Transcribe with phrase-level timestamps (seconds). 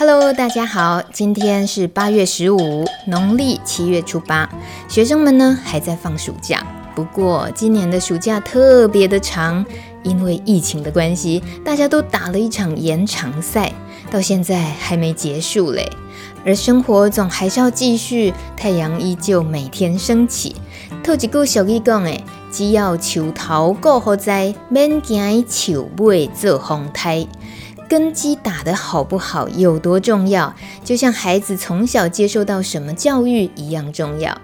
[0.00, 4.48] Hello，大家好，今天是八月十五，农历七月初八。
[4.86, 9.66] 学生们呢还在放暑假，不过今年的暑假特别的长，
[10.04, 13.72] 因为疫情的关系，大家都打了一场延长赛，
[14.08, 15.90] 到现在还没结束嘞。
[16.46, 20.54] 而生活总还是要继续，太阳依旧每天升起。
[21.02, 27.26] 透一句俗语讲诶，只要树头够好栽，免惊树尾做风台。
[27.88, 34.38] 根基打得好不好有多重要，就像孩子从小接受到什么教育一样重要。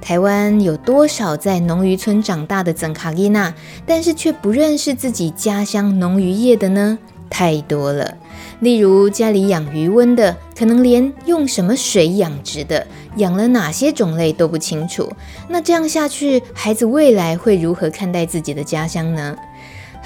[0.00, 3.54] 台湾有多少在农渔村长大的曾卡丽娜，
[3.86, 6.98] 但是却不认识自己家乡农渔业的呢？
[7.30, 8.16] 太多了。
[8.60, 15.12] 例如家里养鱼温的，可能连用什么水养殖的，养了哪些种类都不清楚。
[15.48, 19.36] 那这样下去，孩子未来会如何看待自己的家乡呢？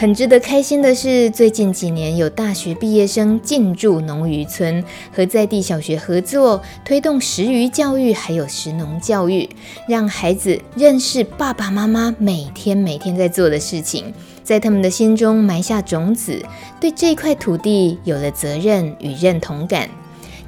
[0.03, 4.83] 很值得开心的是，最近几年有大学毕业生进驻农渔村，
[5.15, 9.49] 和在地小学合作，推动食鱼教育，还有食农教育，
[9.87, 16.45] 让孩子认识爸爸妈妈每天每天在做的事情，在他们的心中埋下种子，
[16.81, 19.89] 对这块土地有了责任与认同感。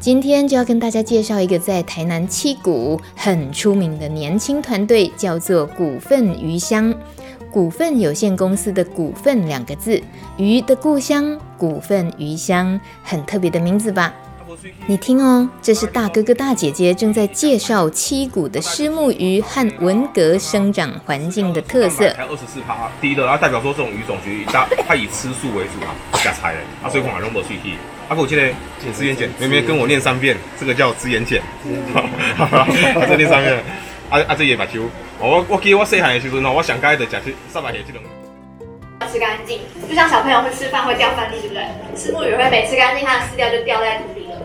[0.00, 6.92] 今天就要跟大家介绍一个在台南七股很出名的年轻团队，叫做股份鱼乡。
[7.54, 10.02] 股份有限公司的“股份”两个字，
[10.36, 14.12] 鱼的故乡，股份鱼乡，很特别的名字吧？
[14.86, 22.12] 你听哦，这是大哥哥大姐姐正在介绍七股的虱目鱼和文革生长环境的特色。
[22.14, 25.94] 才二十四趴，第一的，它代表说这种鱼种群，它它以吃素为主啊，
[26.24, 27.74] 加菜的，啊，所以恐龙不脆皮。
[28.08, 28.42] 啊，我记得
[28.82, 31.40] 剪资源剪，妹妹跟我念三遍，这个叫资源剪，
[32.36, 32.66] 好，好，
[33.06, 33.62] 再念三遍。
[34.14, 34.86] 啊啊，这也白球。
[35.18, 38.00] 我我记得我细汉的时候呢，我上街就吃去三百块这种。
[39.00, 39.58] 要吃干净，
[39.88, 41.66] 就像小朋友会吃饭会掉饭粒，对不对？
[41.96, 44.38] 虱目鱼会没吃干净，它的饲料就掉在土里了。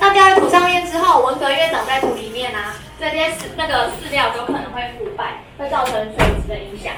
[0.00, 6.92] 那掉在土上面之后，文革因为长在土里面啊，所以这些饲那个饲料有可能会腐败，会造成水质的影响。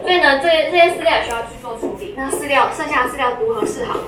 [0.00, 2.14] 所以呢，这这些饲料也需要去做处理。
[2.16, 3.98] 那饲料剩下的饲料如何是好？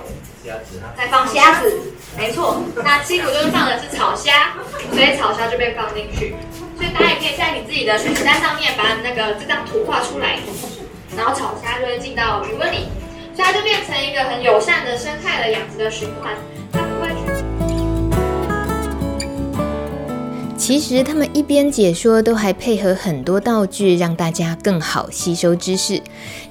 [0.43, 0.89] 虾子啊。
[0.97, 1.79] 再放虾子，
[2.17, 2.63] 没错。
[2.83, 4.55] 那七股就是放的是草虾，
[4.91, 6.35] 所以草虾就被放进去。
[6.79, 10.39] 所以大家也可以在你自己的学习单上面把那个这张图画出来，
[11.17, 12.87] 然后草虾就会进到鱼温里，
[13.35, 16.33] 所以它就变成一个很友善的生态的养殖的循环，
[20.59, 26.03] 其实他们一边解说，都还配合很多道具，让大家更好吸收知识。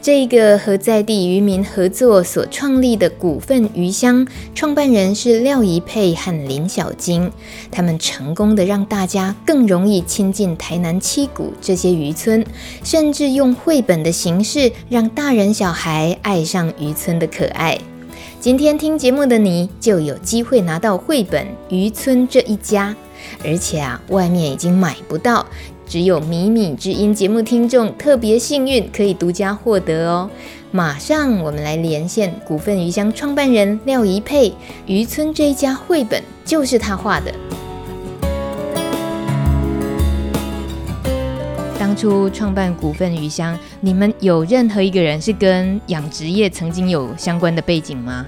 [0.01, 4.25] 这个和在地渔民合作所创立的股份鱼乡，
[4.55, 7.29] 创办人是廖怡佩和林小金，
[7.69, 12.43] 他们成功的让大家更容易亲近台南七股这些渔村，
[12.83, 17.77] 甚至用绘本的形式，让大人小孩爱上渔村的可爱。
[18.39, 22.95] 今天听节目的你，就有机会拿到绘本《渔村这一家》。
[23.43, 25.45] 而且啊，外面已经买不到，
[25.87, 30.29] 只有米米之音节目听众特别幸运，可以独家获得哦。
[30.71, 34.53] 马上我们来连线股份鱼乡创办人廖怡佩，
[34.85, 37.33] 渔村这一家绘本就是他画的。
[41.79, 48.25] 当初创办股份鱼乡，你们有任何一个人是跟养殖业曾经有相关的背景吗？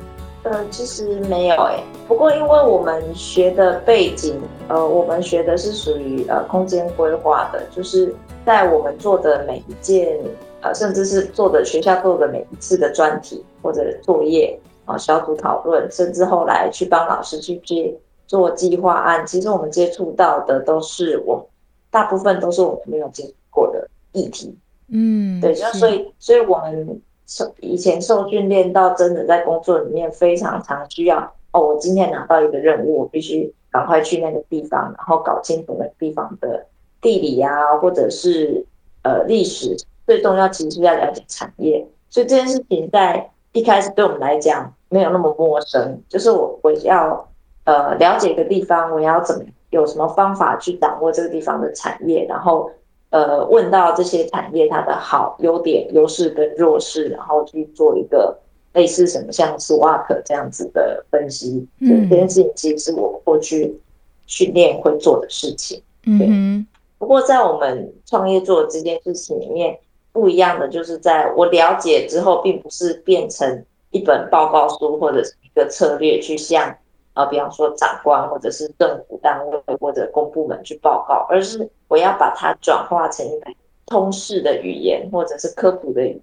[0.52, 1.84] 嗯，其实没有诶。
[2.08, 8.12] 不过，因为我们学的背景，呃，我们学的是属于呃空间规划的，就是
[8.44, 10.20] 在我们做的每一件，
[10.62, 17.96] 呃，甚至是做的学校做的每一次的专题或者作业啊、呃，小组讨论，甚至后来去帮老师去接
[18.26, 21.48] 做计划案，其实我们接触到的都是我
[21.92, 24.58] 大部分都是我们没有接触过的议题。
[24.92, 27.00] 嗯，对，就所以，所以我们。
[27.30, 36.66] 受以前受训练到真的在工作里面非常常需要哦，我今天拿到一个任务，我必须赶快去那个地方，然后搞清楚那个地方的
[37.00, 38.66] 地理啊，或者是
[39.04, 39.78] 呃历史。
[40.08, 46.02] 最重要其实是要了解产业，所以这件事情在一开始对我们来讲没有那么陌生。
[46.10, 47.30] 就是我我要
[47.66, 52.72] 呃了解一个地方，我要怎么有什么方法去掌握这个地方的产业，然后。
[53.12, 58.38] 呃，问到这些产业它的好、优点、优势跟弱势，然后去做一个
[58.74, 61.68] 类类似什么像 SWOT 这样子的分析。
[61.80, 63.78] 嗯，这件事情其实是我过去
[64.26, 65.82] 训练会做的事情。
[66.04, 66.26] 对。
[66.30, 66.66] 嗯。
[66.98, 69.78] 不过在我们创业做的这件事情里面，
[70.14, 76.74] 不一样的就是在我了解之后，并不是变成一本报告书或者是一个策略去向。
[77.20, 83.52] 啊，比方说长官或者是政府单位或者公部门去报告，而是我要把它转化成一个
[83.88, 86.22] 通识的语言或者是科普的语，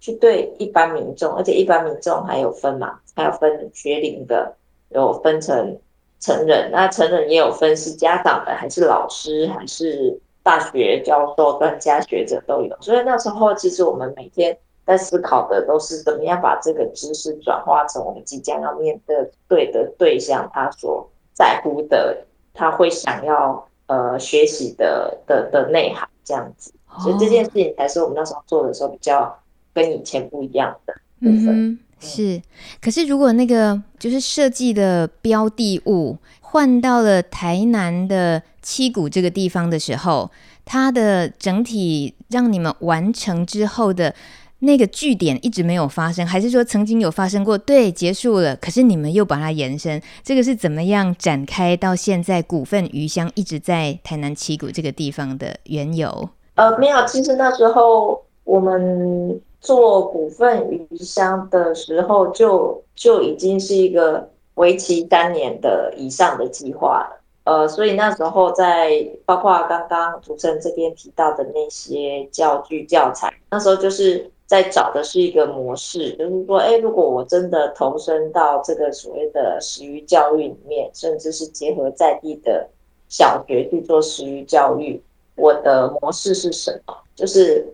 [0.00, 4.54] 去对一般民众，而且一般民众还有分嘛，还有分学龄的，
[4.90, 5.78] 有分成
[6.20, 14.54] 成人，那成人也有分是家长的还是老师还是大学教授、专家学者都有，所以那时候其实我们每天。
[14.86, 19.00] 在思考的都是怎么样把这个知识转化成我们即将要面
[19.48, 26.70] 对的对象，他所在乎的，他会想要呃学习的的的内涵，这样子。
[27.00, 29.34] 所以这件事情才是我们那时候做的时候比较
[29.72, 31.48] 跟以前不一样的部分。
[31.48, 32.42] 嗯，是。
[32.80, 40.30] 可是如果那个就是设计的标的物换到了台南的七股这个地方的时候，
[40.66, 44.14] 它的整体让你们完成之后的。
[44.64, 47.56] 那个据点一直没有发生，还是说曾经有发生过？
[47.56, 48.54] 对，结束了。
[48.56, 52.42] 可是你们又把它延伸，这个是怎么样展开到现在？
[52.42, 56.28] 股份鱼乡一直在台南七股这个地方的缘由？
[56.56, 57.06] 呃，没有。
[57.06, 67.20] 其实那时候我们做股份鱼乡的时候就，就就已经是一个为期三年的以上的计划了。
[67.44, 74.30] 呃，所以那时候在包括刚刚主持人这边提到的那些教具教材，那时候就是。
[74.46, 82.68] 在找的是一个模式，就是说，哎，如果我真的投身到这个所谓的食鱼教育里面，甚至是结合在地的
[83.08, 85.00] 小学去做食鱼教育，
[85.36, 86.94] 我的模式是什么？
[87.16, 87.66] 就是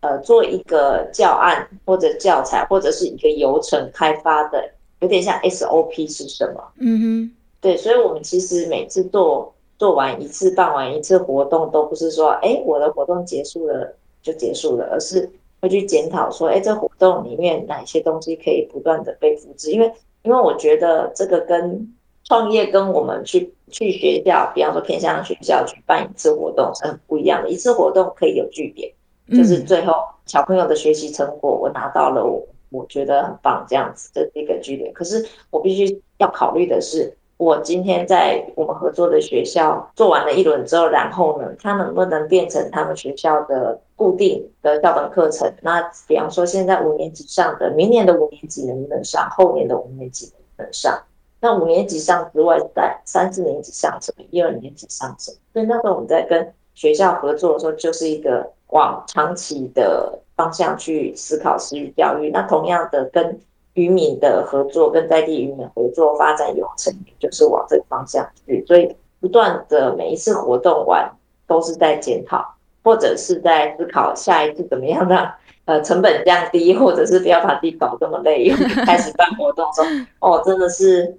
[0.00, 4.70] 呃，做一个教案或者教材，或者是一个流程开发的，
[5.00, 6.62] 有点像 SOP 是什么？
[6.78, 15.28] 嗯哼，对，所以我们其实每次做做完一次、办完一次活动，都不是说，哎，我的活动结束了就结束了，而是。
[15.60, 19.70] 会去检讨说，哎，这活动里面哪些东西可以不断的被复制？
[19.70, 21.94] 因为，因为我觉得这个跟
[22.24, 27.50] 创业跟我们去去学校，比方说偏向学校去办一次活动是很不一样的。
[27.50, 28.92] 一次活动可以有据点，
[29.36, 29.94] 就是最后
[30.26, 34.92] 小朋友的学习成果我拿到了，我我觉得很棒，这样子这是一个据点。
[34.92, 37.17] 可是我必须要考虑的是。
[37.38, 45.48] 我今天在我们合作的学校做完了一轮之后，然后呢，它能不能变成他们学校的固定的校本课程？
[45.62, 49.30] 那比方说，现在五年级上的，明年的五年级能不能上？
[49.30, 51.00] 后年的五年级能不能上？
[51.40, 54.24] 那五年级上之外，在三四年级上什么？
[54.30, 55.38] 一二年级上什么？
[55.52, 62.30] 所以那时候我们在跟学校合作的时候，就是一个往长期的方向去思考食鱼教育。
[62.30, 63.40] 那同样的跟。
[63.78, 68.64] 渔民的合作，跟在地渔民合作发展有成，就是往这个方向去。
[68.66, 71.08] 所以不断的每一次活动完，
[71.46, 72.44] 都是在检讨，
[72.82, 75.32] 或者是在思考下一次怎么样让
[75.66, 78.50] 呃成本降低，或者是不要把自己搞这么累。
[78.84, 79.84] 开始办活动说
[80.18, 81.16] 哦，真的是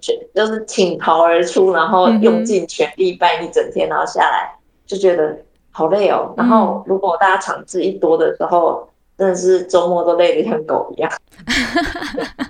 [0.00, 4.54] 全就是倾巢而出，然后用尽全力办一整天，然后下来
[4.86, 5.36] 就觉得
[5.72, 6.32] 好累哦。
[6.36, 8.86] 然后如果大家场次一多的时候。
[9.20, 11.12] 真的是周末都累得像狗一样，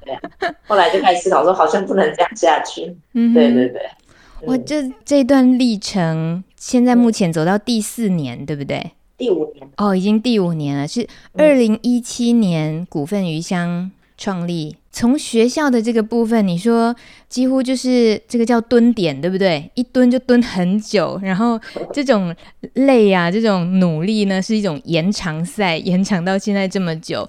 [0.05, 0.55] 对啊。
[0.69, 2.97] 后来就开始思考说，好像不能这样下去。
[3.13, 3.83] 嗯，对对对。
[4.43, 8.93] 我这这段历程，现在目前走到第四年，对不对？
[9.19, 14.77] 第五年哦，已经第五年了，是二零一七年股份鱼乡创立。
[14.93, 16.95] 从学校的这个部分，你说
[17.29, 19.71] 几乎就是这个叫蹲点，对不对？
[19.75, 21.59] 一蹲就蹲很久，然后
[21.91, 22.35] 这种
[22.75, 27.27] 累啊，这种努力呢，是一种延长赛，延长到现在这么久。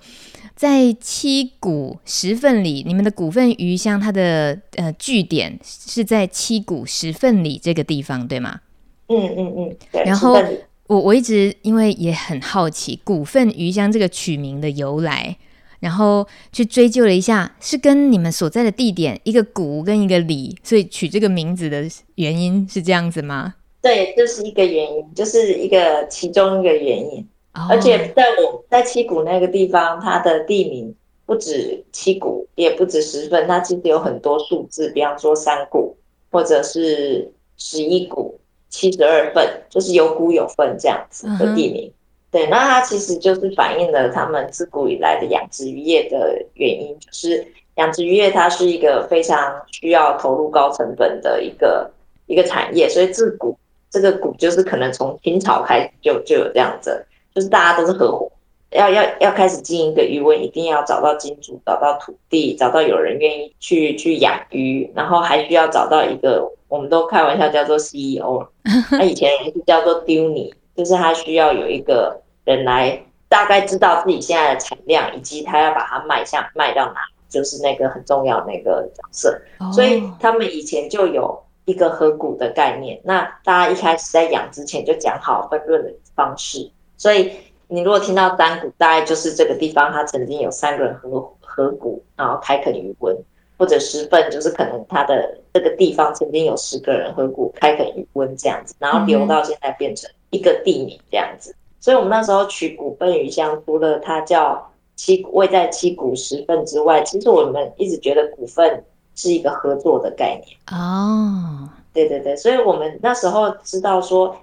[0.54, 8.60] 在七股十份里，你们的股份鱼香，它的呃据点是在七股十份里这个地方，对吗？
[9.08, 10.04] 嗯嗯嗯。
[10.06, 10.44] 然后
[10.88, 15.38] 我我一直因为也很好奇股份鱼香这个取名的由来。
[15.82, 21.84] 然后去追究了一下，是跟你们所在的地点一个股跟一个里，所以取这个名字的
[22.16, 23.56] 原因是这样子吗？
[23.82, 27.28] 对，这、就是一个原因，就是一个其中一个原因。
[27.56, 30.96] 哦、而且在我在七股那个地方，它的地名
[31.26, 35.98] 不止七股，也不止十分，它其实有很多数字，比方说三股，
[36.30, 41.88] 或者是十一股、七十二份，就是有股有份这样子的地名。
[41.88, 41.94] 嗯
[42.32, 47.46] 对，那它其实就是反映了他们自古以来的养殖渔业的原因，就是
[47.76, 51.92] 养殖渔业它是一个非常需要投入高成本的一个
[52.28, 53.58] 一个产业，所以自古
[53.90, 58.32] 这个古就是可能从清朝开始就就有这样子，就是大家都是合伙，
[58.72, 68.48] 要要要开始经营一个鱼塭，一定要找到金主，找到土地，找到有人愿意去去养鱼，然后还需要找到一个，我们都开玩笑叫做 CEO，
[68.90, 79.40] 他 以前也是叫做丢你，就是他需要有一个人来大概知道自己现在的产量，以及他要把它卖向卖到哪，就是那个很重要那个角色。
[79.72, 87.32] 所以他们以前就有一个合股的概念，那大家一开始在养之前就讲好分润的方式，所以。
[87.74, 93.16] 你如果听到单股，大概就是这个地方，他曾经有三个人合合股，然后开垦鱼塭，
[93.58, 101.56] 或者十份，就是可能他的这个地方曾经有十个人合股开垦鱼塭这样子，然后留到现在变成一个地名这样子。
[101.80, 108.84] 所以我们那时候取股份鱼乡，除了它叫七位在七股十份之外，其实我们一直觉得股份
[109.16, 110.58] 是一个合作的概念。
[110.72, 114.36] 哦，对对对，所以我们那时候知道说。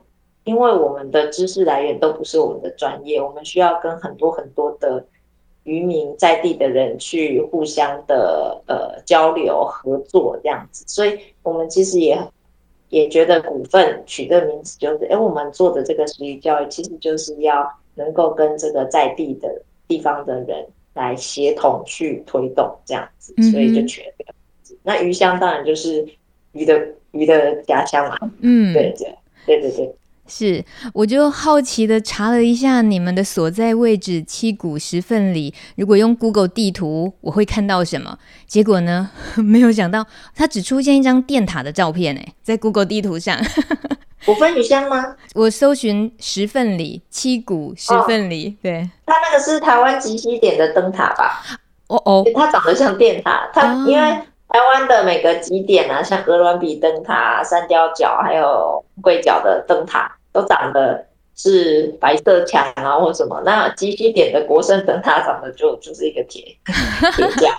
[0.45, 5.05] 因为我们的知识来源都不是我们的专业，我们需要跟很多很多的
[5.65, 12.19] 渔民在地的人去互相的呃交流合作这样子，所以我们其实也
[12.91, 24.75] 也觉得股份取这个名字就是，哎，我们做的这个实体教育其实就是要能够跟这个在地的地方的人来协同去推动这样子，所以就取了这个名字。
[24.75, 26.07] 嗯、那鱼乡当然就是
[26.53, 29.15] 鱼的鱼的家乡嘛，嗯，对对
[29.47, 29.95] 对对对。
[30.29, 38.19] 是，我就好奇的查了一下你们的所在位置七股十份里，如果用 Google 地图，我会看到什么？
[38.47, 43.39] 结果呢， 没有想到它只出现一张电塔的照片诶，在 Google 地图上。
[44.27, 45.17] 五分鱼乡吗？
[45.35, 51.43] 我搜寻十份里七股十份里，哦、对，它那个是台湾极西点的灯塔吧？
[51.89, 54.19] 哦哦，它长得像电塔，它因为。
[54.51, 61.05] 台湾的每个极点啊，像鹅銮鼻灯塔、三貂角，还有龟角的灯塔，都长得
[61.37, 63.43] 是白色墙啊，或什么。
[63.45, 66.43] 那极西点的国圣灯塔长得就就是一个铁
[67.17, 67.59] 铁架。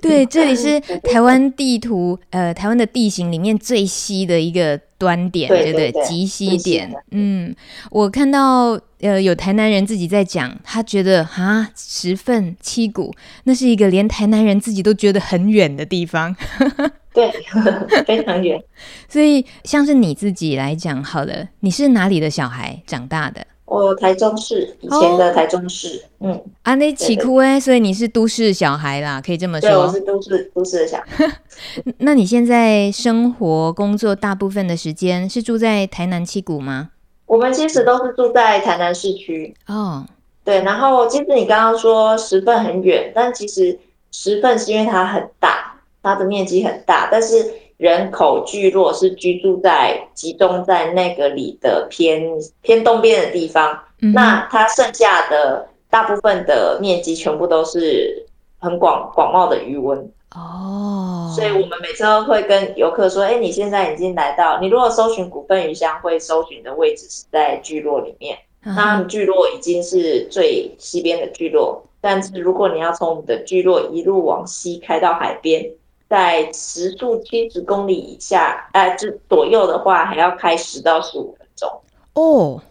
[0.00, 4.80] 对，这里 是台湾地图，呃，台湾的地形里面最西的一个。
[4.98, 6.92] 端点对对对，极西点。
[7.12, 7.54] 嗯，
[7.90, 13.14] 我看到呃有台南人自己在讲，他觉得啊十份七股，
[13.44, 16.34] 那是一个连台南人自己都觉得很远的地方。
[17.14, 17.32] 对，
[18.04, 18.62] 非常远。
[19.08, 23.46] 所以像是你自己来讲，好了，你是哪里的小孩长大的？
[23.68, 29.68] 我台中市，以前的台中市，哦、嗯，啊，那起哭哎，所以你是都市小孩啦，可以这么说。
[29.68, 31.26] 对，我是都市都市的小孩。
[31.98, 36.90] 那你现在生活工作大部分的时间是住在台南七股吗？
[37.26, 39.54] 我们其实都是住在台南市区。
[39.66, 40.06] 哦，
[40.42, 43.78] 对，然后其实你刚刚说十份很远，但其实
[44.10, 47.52] 十份是因为它很大，它的面积很大，但是。
[47.78, 52.20] 人口聚落是居住在集中在那个里的偏
[52.60, 58.26] 偏东边的地方，嗯、那它剩下的大部分的面积全部都是
[58.58, 59.96] 很广广袤的余温。
[60.34, 75.70] 哦，所以我们每次都会跟游客说，哎、欸，你现在已经来到，你如果搜寻股份鱼乡，会搜寻的位置是在聚落里面，那聚落已经是最西边的聚落，但是如果你要从我们的聚落一路往西开到海边。
[76.08, 81.68] 在时速七十公里以下，哎、呃，这左右的话，还要开十到十五分钟
[82.14, 82.62] 哦。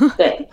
[0.16, 0.48] 对，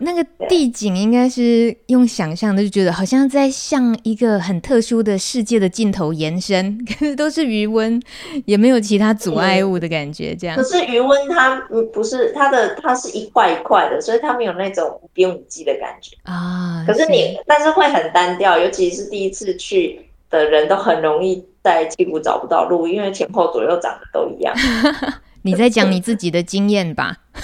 [0.00, 8.00] 那个地景应该是用想象的，就觉得好像在向一个很特殊的世界的尽头延伸，可是都是余温，
[8.46, 10.34] 也没有其他阻碍物的感觉。
[10.34, 11.60] 这样，可是余温它
[11.92, 16.82] 不是它的，它是一块一块的，所以它没有那种无边无际的感觉啊。
[16.86, 21.44] 可是你，是但是会很单调，尤其是第一次去的人都很容易。
[21.68, 24.54] 在屁股找不到路，因为前后左右长得都一样。
[25.42, 27.16] 你在讲你自己的经验吧？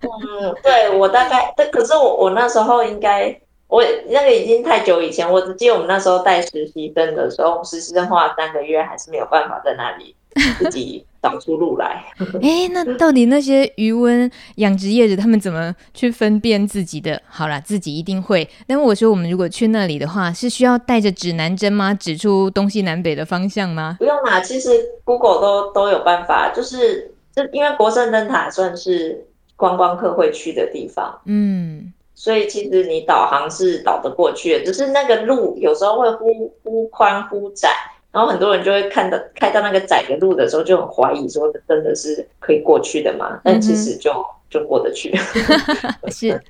[0.00, 10.14] 嗯，对，我大概，但可是我我那时候应该，我那个已经太久以前，我只记得我们那时候带实习生的时候，实习生花了三个月，还是没有办法在那里
[10.58, 11.04] 自己。
[11.30, 12.04] 找出路来。
[12.42, 17.20] 哎，那到底那些余温养殖业者他们怎么去分辨自己的？
[17.28, 18.48] 好啦，自己一定会。
[18.66, 21.92] 但我说，我们如果去那里的话，是需要带着指南针吗？
[21.94, 23.96] 指出东西南北的方向吗？
[23.98, 24.70] 不用啦，其实
[25.04, 26.52] Google 都都有办法。
[26.54, 37.70] 就是，这因为国圣灯塔算是观光客会去的地方，嗯，所以其实你导航是导得过去的，只是那个路有时候会忽忽宽忽窄。
[38.16, 43.38] 然后很多人就会看到开到那个窄的路的时候，就很怀疑说真的是可以过去的吗？
[43.44, 44.10] 但其实就
[44.48, 45.14] 就过得去。
[46.08, 46.42] 是，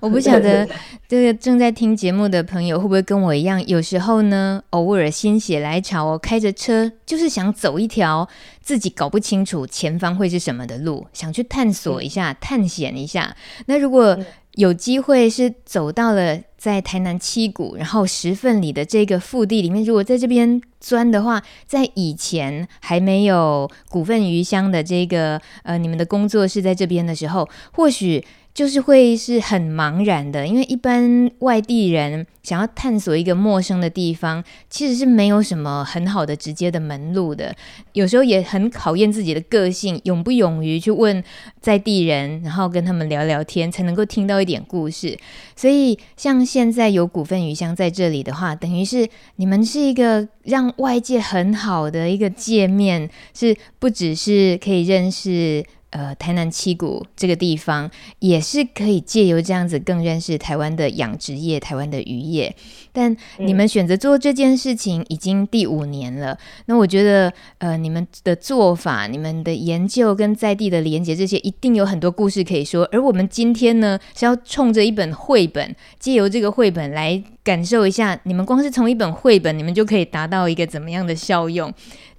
[0.00, 0.66] 我不晓得
[1.06, 8.26] 这个正在听节目的朋友会不会跟我一样，有时候呢，偶尔心血来潮，我开着车就是想走一条
[8.62, 13.36] 自己搞不清楚前方会是什么的路，想去探索一下、探险一下。
[13.66, 14.16] 那如果
[14.54, 28.22] 有机会是走到了在台南七股，然后十份里的这个腹地里面，如果在这边钻的话，在以前还没有股份鱼香的这个呃，你们的工作室在这边的时候，或许。
[28.52, 37.54] 就是会是很茫然的，因为一般外地人想要探索一个陌生的地方，其实是没有什么很好的直接的门路的。
[37.92, 41.22] 有时候也很考验自己的个性，勇不勇于去问
[41.60, 45.16] 在地人，然后跟他们聊聊天，才能够听到一点故事。
[45.54, 55.64] 所以，像现在有股份鱼香在这里的话，等于是你们是一个让外界很好的一个界面，是不只是可以认识。
[55.90, 62.54] 呃，台南七股这个地方也是可以借由这样子更认识台湾的养殖业、台湾的渔业。
[62.92, 72.88] 但你们选择做这件事情已经第五年了，那我觉得，呃，你们的做法、你们的研究跟在地的连接，这些一定有很多故事可以说。
[72.92, 81.72] 而我们今天呢，是要冲着一本绘本，借由这个绘本来感受一下，你们光是从一本绘本，你们就可以达到一个怎么样的效用。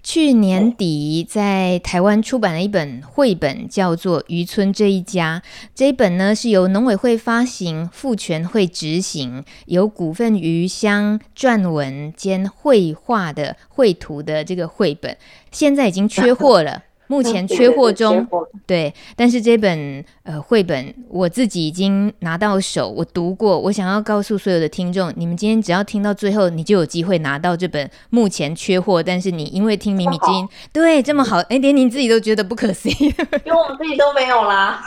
[0.04, 5.40] 去年底在台湾出版了一本绘本，叫做《渔村这一家》。
[5.76, 15.18] 这一本呢是由农委会发行，复权会执行，由股份鱼香撰文兼绘画的绘图的这个绘本，
[15.52, 16.84] 现在已经缺货了。
[17.12, 18.26] 目前缺货中，
[18.66, 23.60] 对，但是这本呃绘本我自己已经拿到手，我读过。
[23.60, 33.14] 我想要告诉所有的听众，你们今天只要听到最后，你就有机会拿到这本目前缺货，但是你因为听米米之音，对，这么好，哎，连你自己都觉得不可思议，
[33.44, 34.82] 因为我们自己都没有啦。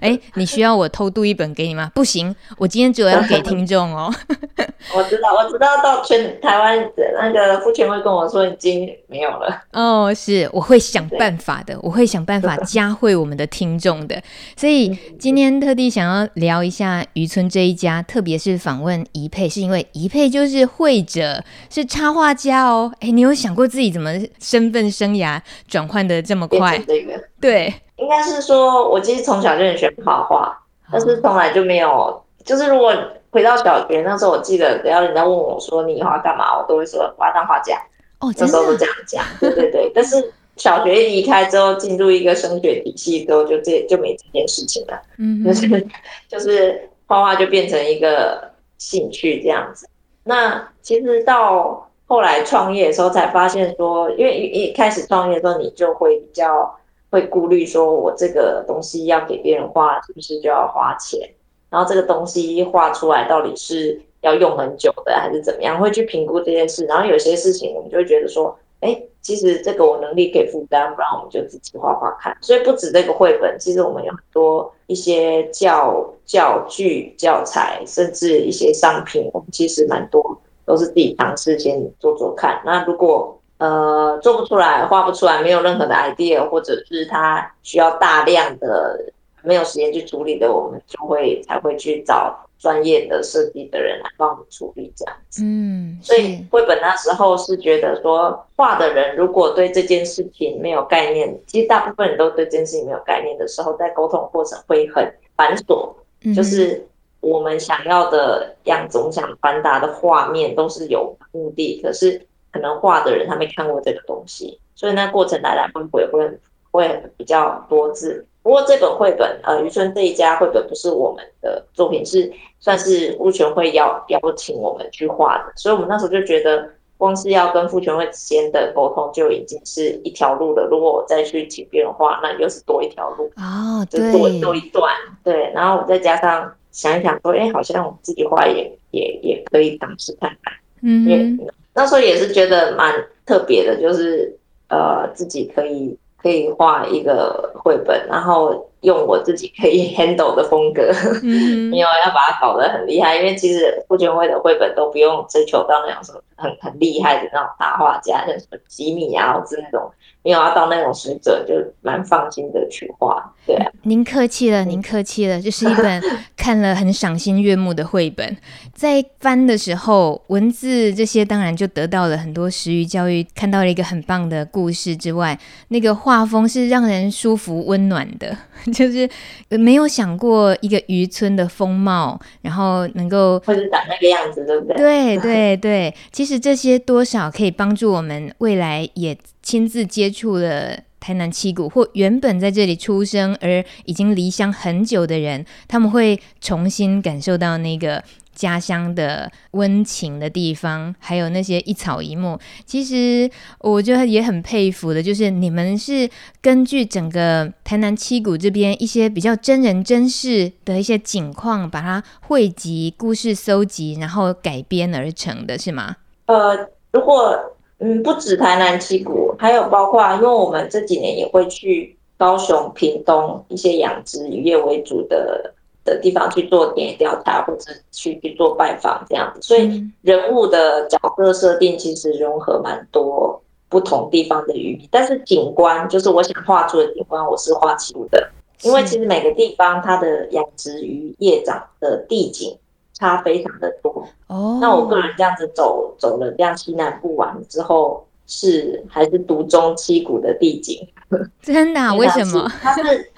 [0.00, 1.92] 哎，你需要我偷渡一本给你吗？
[1.94, 4.12] 不行，我今天只有要给听众哦。
[4.92, 9.62] 我知道，我知道，到全台湾的那个复权会跟我说已经没有了。
[9.74, 11.08] 哦，是，我会想。
[11.20, 14.22] 办法的，我会想办法嘉惠我们的听众的，
[14.56, 22.90] 所以今天特地想要聊一下渔村这一家，特别是访问怡佩，是因为宜佩就是会者，是插画家哦。
[23.00, 26.78] 哎，你有想过自己怎么身份生涯转换的这么快？
[26.88, 30.58] 这个对，应该是说，我其实从小就很喜欢画画，
[30.90, 32.94] 但是从来就没有，就是如果
[33.30, 37.76] 回到小学那时候，我记得只要人家问我说你以后要干嘛，我都会说我要当画家。
[38.20, 40.32] 哦，那时候都这样讲，对对对，但是。
[40.60, 45.02] 小学一离开之后，进入一个升学体系之后，就这就没这件事情了。
[45.16, 45.86] 嗯，就是
[46.28, 49.88] 就是画画就变成一个兴趣这样子。
[50.22, 61.26] 那其实到后来创业的时候，才发现说，因为一一开始创业的时候，你就会比较会顾虑说，我这个东西要给别人画，是不是就要花钱？
[61.70, 65.80] 然后这个东西画出来到底是要用很久的，还是怎么样？
[65.80, 66.84] 会去评估这件事。
[66.84, 69.02] 然后有些事情，我们就会觉得说，哎。
[69.22, 72.36] 其实这个我能力可以负担，不然我们就自己画画看。
[72.40, 82.60] 所以不止这个绘本，其实我们有很多一些教教具、教材，甚至一些商品，我们其实蛮多都是自己尝试先做做看。
[82.64, 88.98] 那如果呃做不出来、画不出来，没有任何的 idea，或者是它需要大量的
[89.42, 92.46] 没有时间去处理的，我们就会才会去找。
[92.60, 105.90] 专业的设计的人来帮我们处理这样子，嗯，所以绘本那时候是觉得说，画的人如果对这件事情没有概念，其实大部分人都对这件事情没有概念的时候，在沟通过程会很繁琐，
[106.22, 106.86] 嗯，就是
[107.20, 112.20] 我们想要的样子，我们想传达的画面都是有目的，可是
[112.52, 116.30] 可能画的人他没看过这个东西，所以那过程来来回回会
[116.70, 118.26] 会比较多字。
[118.42, 130.66] 不过这本绘本，呃，渔村这一家绘本不是我们的作品，是算是物权会邀邀请我们去画的，所以我们那时候就觉得，光是要跟复权会之间的沟通就已经是一条路了。
[130.70, 134.90] 如果我再去请别人画，那又是多一条路哦，就多多一段，
[135.22, 135.52] 对。
[135.54, 142.94] 然后我再加上想一想说，哎，好像我自己画也也也可以尝试看看，嗯，因为那时候也是觉得蛮
[143.26, 144.34] 特别的，就是
[144.68, 145.94] 呃，自己可以。
[146.22, 150.82] 可以画一个绘本，然后用我自己可以 handle 的风格，
[151.22, 151.76] 没有、mm hmm.
[151.78, 153.16] 要把它搞得很厉害。
[153.16, 159.90] 因为其实傅权会的绘本都不用追求到那种什么很很厉害的那种大画家，像什么吉米啊，或是那种
[160.22, 163.32] 没有要到那种水准，就蛮放心的去画。
[163.46, 166.02] 对啊，您客气了，您客气了，就是一本
[166.40, 168.34] 看了很赏心悦目的绘本。
[168.72, 178.34] 在翻的时候，文字这些当然就得到了很多食鱼教育，看到了一个很棒的故事之外，那个画风是让人舒服温暖的，
[178.72, 179.06] 就是
[179.50, 184.76] 没有想过一个渔村的风貌，然后能够或者长那个样子，对不对？
[184.78, 190.78] 对对对，其实这些多少可以帮助我们未来也亲自接触了。
[191.00, 198.02] 台南七股，或原本在这里出生而已经离乡很久的人，他们会重新感受到那个
[198.34, 202.38] 家乡的温情的地方，还有那些一草一木。
[202.64, 206.08] 其实我觉得也很佩服的，就是你们是
[206.40, 215.96] 根据整个台南七股这边一些比较真人真事的一些景况，把它汇集、故事搜集，然后改编而成的，是吗？
[216.26, 216.56] 呃，
[216.92, 217.49] 如果
[217.80, 225.52] 嗯不止台南七股，还有包括，因为我们这几年也会去高雄、屏东一些养殖渔业为主的。
[225.82, 238.30] 的地方去做田野调查，或者去去做拜访这样子，所以人物的角色设定其实融合蛮多不同地方的渔民，但是景观就是我想画出的景观，我是画出的，
[238.62, 242.56] 因为其实每个地方它的养殖渔业长的地景
[243.00, 244.06] 差非常的多。
[244.28, 250.86] 哦，那我个人这样子走走了这样西南部完之后，是还是独中七股的地景。
[251.42, 251.94] 真的啊？
[251.94, 252.46] 为什么？
[252.60, 253.10] 它是。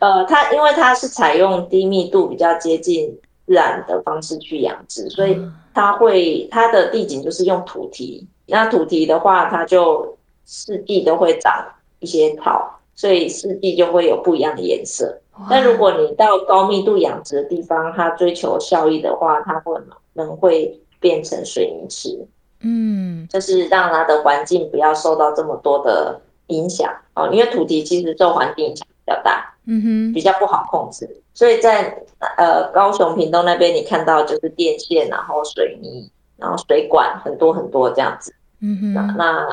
[0.00, 5.36] 呃，它因为它是采用低密度、比较接近自然的方式去养殖，所以
[5.74, 8.24] 它会它的地景就是用土堤。
[8.46, 11.52] 那土堤的话，它就四季都会长
[11.98, 15.20] 一些草，所以四季就会有不一样的颜色。
[15.48, 22.26] 但如果你到高密度养殖的地方，它追求效益的话，它会可能会变成水泥池。
[22.60, 29.44] 嗯，就是让它的环境不要受到这么多的影响哦，因为土地其实受环境影响比较大。
[29.70, 31.94] 嗯哼，比较不好控制，所以在
[32.38, 38.34] 呃高雄屏东那边，你看到就是电线，然后水泥，然后水管很多很多这样子。
[38.60, 39.46] 嗯哼，那，那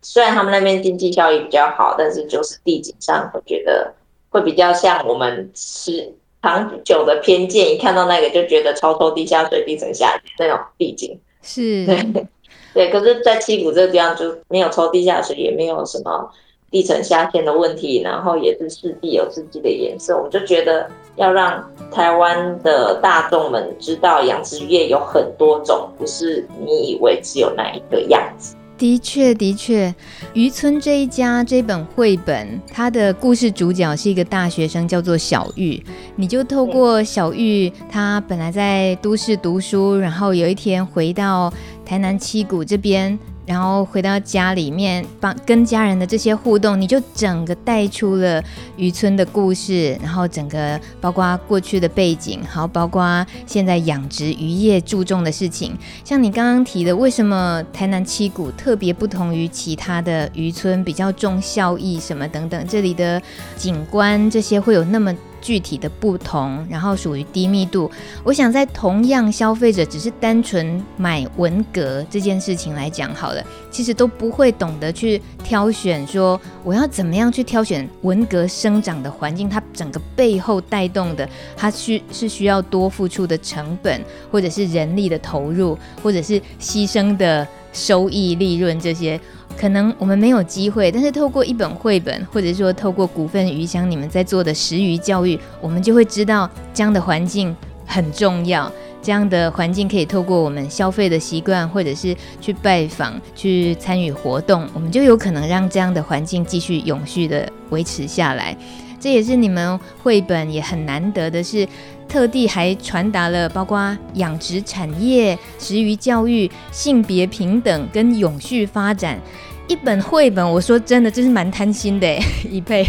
[0.00, 3.92] 虽然他们那边经济效益比较好，但是就是地景上会觉得
[4.30, 11.18] 会比较像我们是长久的偏见，一看到那个就觉得超抽地下水、地层下陷那种地景。
[11.42, 12.26] 是，对
[12.74, 12.90] 对。
[12.90, 16.30] 可是，在七股这个地方就没有抽地下水，也没有什么。
[16.70, 20.86] 地层下陷的问题，然后也是四季有四季的颜色，我们就觉得
[21.16, 28.54] 要让台湾的大众们知道，养殖业有很多种，不是你以为只有那一个样子。
[28.78, 29.92] 的确，的确，
[30.34, 35.82] 渔村这一家这本绘本，它的故事主角是一个大学生，叫做小玉。
[36.14, 41.52] 你就透过小玉，他本来在都市读书，然后有一天回到
[41.84, 43.18] 台南七谷这边。
[43.48, 48.44] 然后回到家里面，帮跟家人的这些互动，你就整个带出了
[48.76, 55.74] 渔村的故事，然后整个包括过去的背景，好包括现在养殖渔业注重的事情。
[56.04, 63.20] 像你刚刚提的，为什么台南七股特别不同于其他的渔村，比较重效益什么等等，这里的
[63.56, 67.90] 景观这些会有那么具体的不同，然后属于低密度。
[68.24, 87.46] 我想在同样消费者只是单纯买文革这件事情来讲好了，其实都不会懂得去挑选，说我要怎么样去挑选文革生长的环境，它整个背后带动的，它需是需要多付出的成本，或者是人力的投入，或者是牺牲的
[87.78, 89.18] 收益利润这些。
[89.56, 98.70] 可能我们没有机会，但是透过一本绘本，或者说透过股份鱼乡你们在做的食鱼教育，我们就会知道这样的环境很重要。
[99.00, 108.56] 这样的环境可以透过我们消费的习惯，或者是去拜访、去参与活动，我们就有可能让这样的环境继续永续的维持下来。
[109.00, 111.66] 这也是你们绘本也很难得的是，
[112.08, 119.20] 特地还传达了包括养殖产业、食鱼教育、性别平等跟永续发展。
[119.68, 122.06] 一本绘本，我说真的，真是蛮贪心的，
[122.50, 122.86] 一倍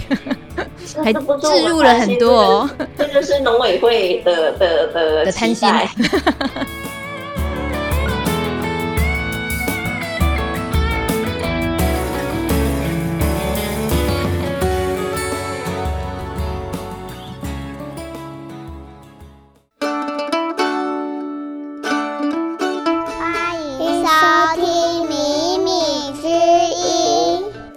[1.04, 1.20] 还置
[1.68, 2.70] 入了很多哦。
[2.98, 5.68] 这就是农委会的的的的贪心。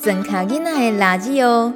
[0.02, 1.72] 真卡囡仔的垃圾哦。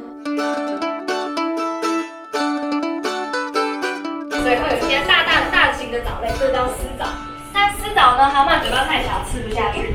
[4.33, 7.07] 所以会有一些大大大型的藻类，这叫丝藻。
[7.55, 9.95] 那丝藻呢，蛤蟆嘴巴太小，吃不下去。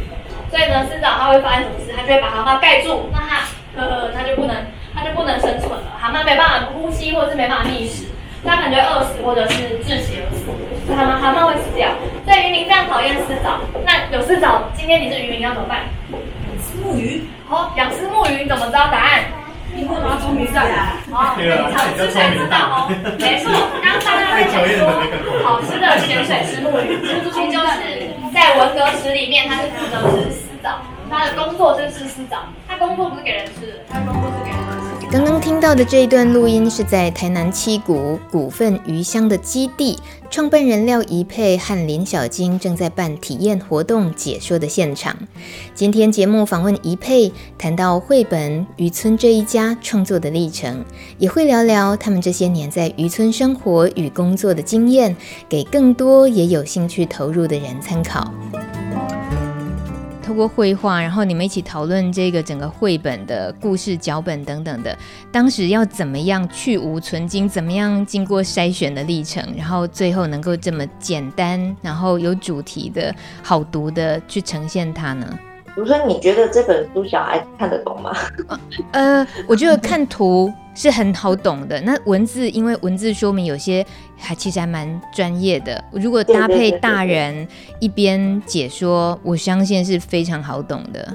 [0.49, 1.91] 所以呢，丝藻它会发生什么事？
[1.93, 3.41] 它就会把蛤蟆盖住，那它
[3.75, 4.55] 呃，它就不能，
[4.95, 5.83] 它就不能生存了。
[5.99, 8.05] 蛤蟆没办法呼吸，或者是没办法觅食，
[8.45, 10.47] 它可能就饿死，或者是窒息而死。
[10.95, 11.89] 蛤蟆蛤蟆会死掉。
[12.23, 13.59] 所以渔民非常讨厌丝藻。
[13.83, 15.81] 那有丝藻，今天你是渔民要怎么办？
[16.63, 19.25] 虱目鱼，好，养师木鱼，你怎么知道答案？
[19.75, 20.95] 因为他聪明在 啊。
[21.11, 22.87] 好，你常吃才知道哦。
[23.19, 23.51] 没错，
[23.83, 24.87] 刚刚大家在讲说
[25.43, 32.37] 好吃的潜水师木鱼，其实就是在文革史里面，他是负责吃师长，他的工作就是吃丝藻，
[32.69, 34.57] 它工作不是给人吃的，他的工作是给人
[35.51, 45.13] 听到的这一段录音是在台南七股股份鱼乡的基地，创办人廖怡佩和林小菁正在办体验活动解说的现场。
[45.75, 50.85] 今天节目访问怡佩，谈到绘本渔村这一家创作的历程，
[51.17, 55.13] 也会聊聊他们这些年在渔村生活与工作的经验，
[55.49, 58.33] 给更多也有兴趣投入的人参考。
[60.31, 64.97] 透过绘画，然后你们一起讨论这个整个绘本的故事脚本等等的，
[65.29, 73.13] 当时要怎么样去无存菁，怎么样经过筛选的历程，然后最后能够这么简单，然后有主题的
[73.43, 75.37] 好读的去呈现它呢？
[75.75, 78.11] 如说你觉得这本书小孩看得懂吗？
[78.91, 81.79] 呃，我觉得看图是很好懂的。
[81.81, 83.85] 那文字，因为文字说明有些
[84.17, 85.81] 还其实还蛮专业的。
[85.91, 87.47] 如果搭配大人
[87.79, 91.07] 一边解说，我相信是非常好懂的。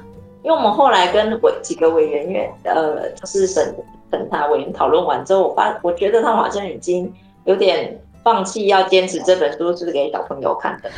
[0.42, 3.75] 因为我们后来跟委几个委员员，呃，就是审
[4.11, 7.12] 审查委员讨论完之后，我发我觉得他们好像已经
[7.45, 10.90] 有点放弃要坚持这本书是给小朋友看的，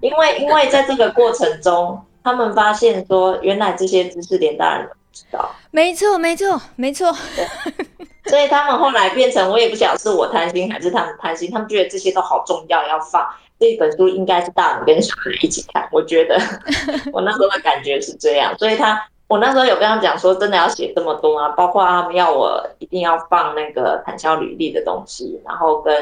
[0.00, 2.00] 因为因为在这个过程中。
[2.24, 5.50] 他们发现说，原来这些知识连大人都不知道。
[5.70, 7.12] 没错，没错，没错。
[8.24, 13.28] 所以他们后来变成，我也不晓得是我贪心还是他们贪心，他们觉得这些都好重要，要放
[13.60, 15.86] 这本书应该是大人跟小孩一起看。
[15.92, 16.38] 我觉得
[17.12, 25.94] 我那时候的感觉是这样，所以他我那时候有跟他讲说，真的要写这么多啊，包括他们要我一定要放那个产销履历的东西，然后跟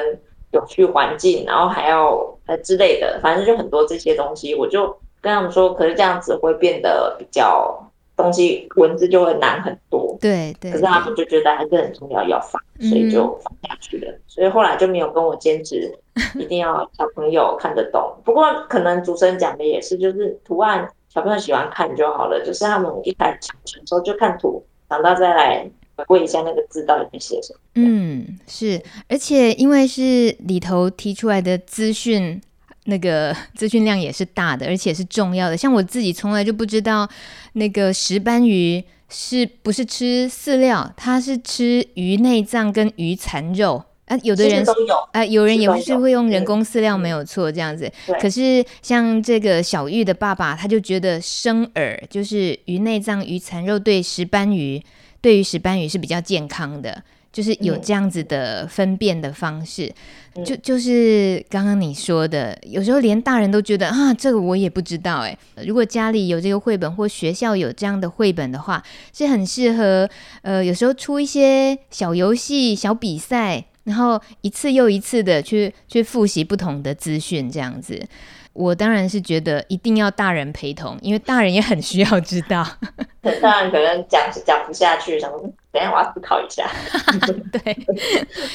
[0.53, 4.97] 有趣环境，然后还要呃之类的，反正就很多这些东西，我就。
[5.23, 7.81] 跟他们说，可是这样子会变得比较
[8.17, 10.19] 东西文字就会难很多。
[10.21, 10.73] 对对。
[10.73, 14.11] 可是他们就觉得还是很重要，要放，所以就放下去了。
[14.11, 15.97] 嗯、所以后来就没有跟我坚持，
[16.35, 18.13] 一定要小朋友看得懂。
[18.25, 22.45] 不过可能主持人讲的也是，就是图案小朋友喜欢看就好了。
[22.45, 27.61] 就是他们一开始的时候就看图，长大再来回顾一下那个字到底在写什么。
[27.77, 32.43] 嗯，是，而且因为是里头提出来的资讯。
[32.85, 35.57] 那个资讯量也是大的，而且是重要的。
[35.57, 37.09] 像我自己从来就不知道，
[37.53, 44.19] 那个石斑鱼是不是吃饲料，它是吃鱼内脏跟鱼残肉啊。
[44.23, 47.91] 有的人都有啊，有人也不是会用人工饲料，没有错，这样子。
[48.21, 54.83] 可是像这个小玉的爸爸，他就觉得生饵就是鱼内脏、鱼残肉对石斑鱼，
[55.21, 57.03] 对于石斑鱼是比较健康的。
[57.33, 59.91] 就是有这样子的分辨的方式，
[60.35, 65.37] 嗯、就就是刚刚你说的，有时候连大人都觉得啊，这个我也不知道哎。
[65.67, 68.83] 如果家里有这个绘本，或学校有这样的绘本的话，
[69.15, 70.09] 是很适合。
[70.43, 78.07] 呃，有时候出一些小游戏、小比赛，然后一次又一次的去去复习不同的资讯，这样子。
[78.53, 82.67] 我当然是觉得一定要大人陪同，因为大人也很需要知道。
[83.41, 85.51] 大人可能讲讲不下去，什么？
[85.73, 86.69] 等下我要思考一下。
[87.53, 87.77] 对，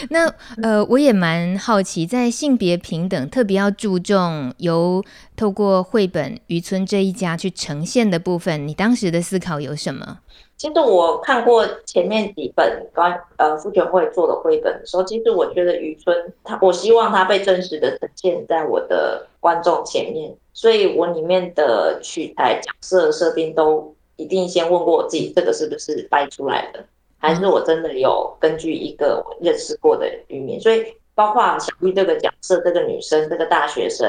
[0.10, 0.32] 那
[0.62, 5.04] 呃，我也蛮好奇，在性别平等特别要注重由
[5.36, 10.20] 透过绘本《渔村这一家》去呈现的部分，你当时的思考有什么？
[10.58, 26.84] 其实我看过前面几本关呃傅权会做的绘本的时候，其实我觉得渔村，它我希望它被真实的呈现在我的观众前面，所以我里面的取材角色设定都一定先问过我自己，这个是不是掰出来的，
[27.20, 30.60] 还是我真的有根据一个我认识过的渔民？
[30.60, 34.08] 所以包括小玉这个角色，这个女生，这个大学生，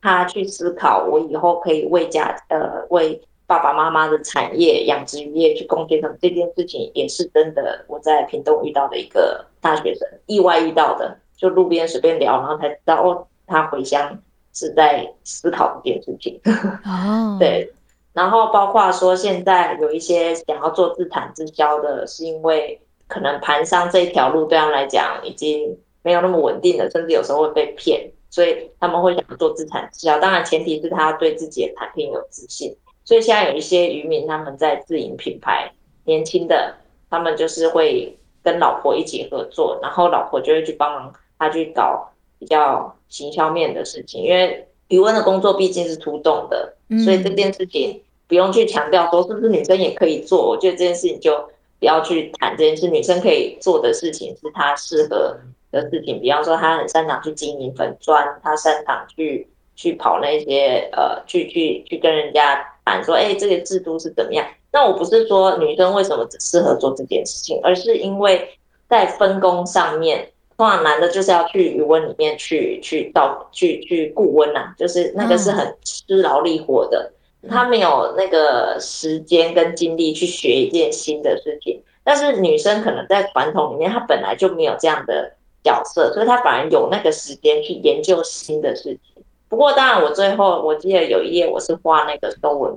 [0.00, 3.20] 她去思考我以后可以为家呃为。
[3.48, 7.82] 爸爸妈妈的产业养殖渔业去贡献什么这件事情也是真的。
[7.88, 14.18] 我在屏东遇到的一个大学生，意外遇到的，就路边随便聊，然后才知道哦，他回乡
[14.52, 16.38] 是在思考这件事情。
[16.84, 17.72] 哦， 对。
[18.12, 30.18] 然后包括说，现在有一些想要做自产自销的，是因为可能盘商这一条路对他们来讲已经没有那么稳定了，甚至有时候会被骗，所以他们会想做自产自销。
[30.18, 32.76] 当然，前提是他对自己的产品有自信。
[33.08, 35.72] 所以现在有一些渔民，他们在自营品牌，
[36.04, 36.74] 年轻的，
[37.08, 42.06] 他们就是会跟老婆一起合作，然后老婆就会去帮忙他去搞
[42.38, 51.34] 比较行销面的事情，因为渔温的工作毕竟是出动的，所以这件事情不用去强调说是不是女生也可以做，我觉得这件事情就
[51.80, 55.34] 不要去谈这件事，女生可以做的事情是她适合
[55.72, 62.74] 的事情，比方说她很擅长去经营粉砖，她擅长去去跑那些呃，去去去跟人家。
[63.02, 64.46] 说，哎，这个制度是怎么样？
[64.72, 68.48] 那我不是说女生为什么只适合做这件事情，而是因为
[68.88, 77.12] 在分工上面，通常男的就是要去余温里面去去到去去顾温呐，就是那个是很吃劳力活的，
[77.48, 81.82] 他没有那个时间跟精力去学一件新的事情。
[82.04, 85.30] 但是女生可能在传统里面，她本来就没有这样的
[85.62, 89.22] 角色，所以她反而有那个时间去研究新的事情。
[89.48, 92.74] 不过当然，我最后我记得有一页我是画那个收文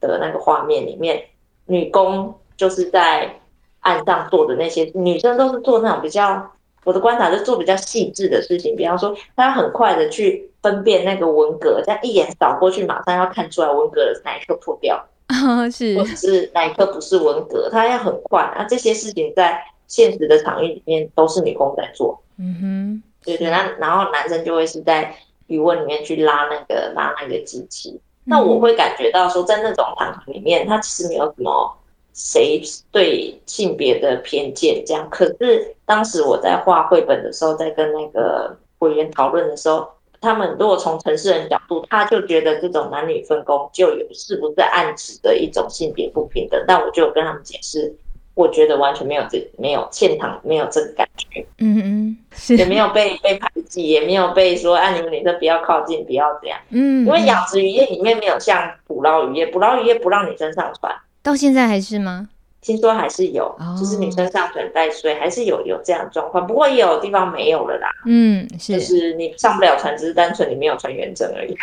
[0.00, 1.22] 的那个画面里面，
[1.66, 3.40] 女工就是在
[3.80, 6.50] 岸上做的那些，女生都是做那种比较，
[6.84, 15.04] 我的观察是做比较细致的事情，比方说她要很快的去分辨那个文革，这样一眼扫过去，马上要看出来文革的哪一个破掉。
[15.28, 18.64] 哦，是，或者是哪一科不是文革，她要很快啊。
[18.64, 23.50] 这些事情在现实的场域里面都是女工在做，嗯哼，对对。
[23.50, 25.14] 那然后男生就会是在
[25.46, 27.90] 语文里面去拉那个拉那个机器。
[27.90, 31.76] 嗯、那我会感觉到说，在那种场合里面，他其实没有什么
[32.12, 35.08] 谁对性别的偏见这样。
[35.10, 39.88] 可是当时我在画绘本的时候，在跟那个委员讨论的时候。
[40.20, 46.64] 他们如果从城市人角度，他就觉得这种男女分工就有是不是暗指的一种性别不平等？
[46.66, 47.94] 但我就跟他们解释，
[48.34, 52.56] 我觉得完全没有这没有现场没有这个感觉，嗯嗯，是。
[52.56, 60.92] 也没有被被排挤，也没有被说啊你们女生不要靠近，不要这样，嗯，因为养殖渔业里面没有像捕捞渔业，捕捞渔业不让女生上船，
[61.22, 62.28] 到现在还是吗？
[62.64, 66.46] 听说还是有，哦、就是女生上船带水，还是有有这样的状况。
[66.46, 67.90] 不过也有地方没有了啦。
[68.06, 71.54] 嗯，是，就是你上不了船，只是单纯你没有船员证而已。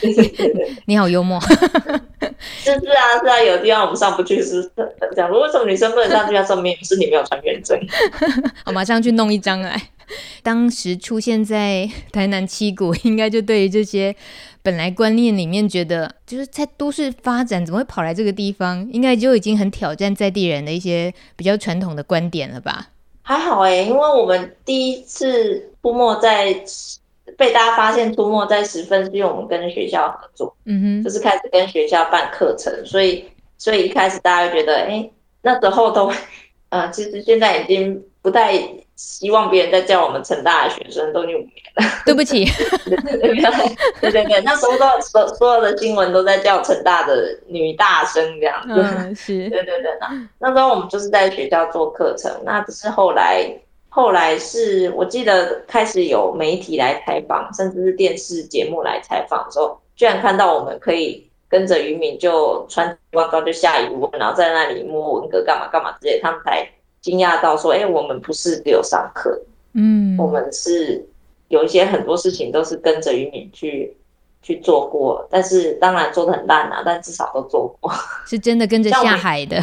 [0.86, 1.38] 你好幽默。
[1.40, 4.62] 是 是啊是啊，有地方我们上不去是
[5.14, 5.28] 这样。
[5.28, 7.78] 如果说女生不能上去，它上面是你没有船员证。
[8.64, 9.78] 我马上去弄一张来。
[10.42, 14.14] 当时出现在台南七股，应该就对于这些
[14.62, 18.88] 本来观念里面觉得就是在都市发展，怎么会跑来这个地方？
[18.92, 22.88] 应该就已经很挑战在地人的一些比较传统的观点了吧？
[23.22, 26.54] 还好哎、欸，因为我们第一次出没在
[27.36, 33.24] 被大家发现出没在十分，是因为我们跟学校合作，嗯哼，就是开始跟学校办课程，所以
[33.58, 36.12] 所以一开始大家就觉得，哎、欸，那时候都，
[36.68, 38.52] 呃，其实现在已经不太。
[38.96, 41.84] 希望别人在叫我们成大的学生都念五年了。
[42.06, 42.46] 对不起，
[42.86, 42.96] 对
[44.10, 48.74] 对对，那时候都所所有的新闻都在叫成大的女大生这样子。
[48.74, 49.50] 嗯，是。
[49.50, 53.46] 对对对，那那时候我们就是在学校做课程，那只是后来
[53.90, 66.66] 后来是我记得开始有媒体来采访，甚至是电视节目来采访的时候，居然看到我们可以跟着渔民就穿西装装就下渔塭，然后在那里摸文革干嘛干嘛之类，他们才。
[67.06, 69.40] 惊讶到说：“哎、欸，我们不是只有上课，
[69.74, 71.06] 嗯，我们是
[71.46, 73.96] 有一些很多事情都是跟着于敏去
[74.42, 77.92] 去做过，但是当然做的很烂啊，但至少都做过，
[78.26, 79.62] 是真的跟着下海的。”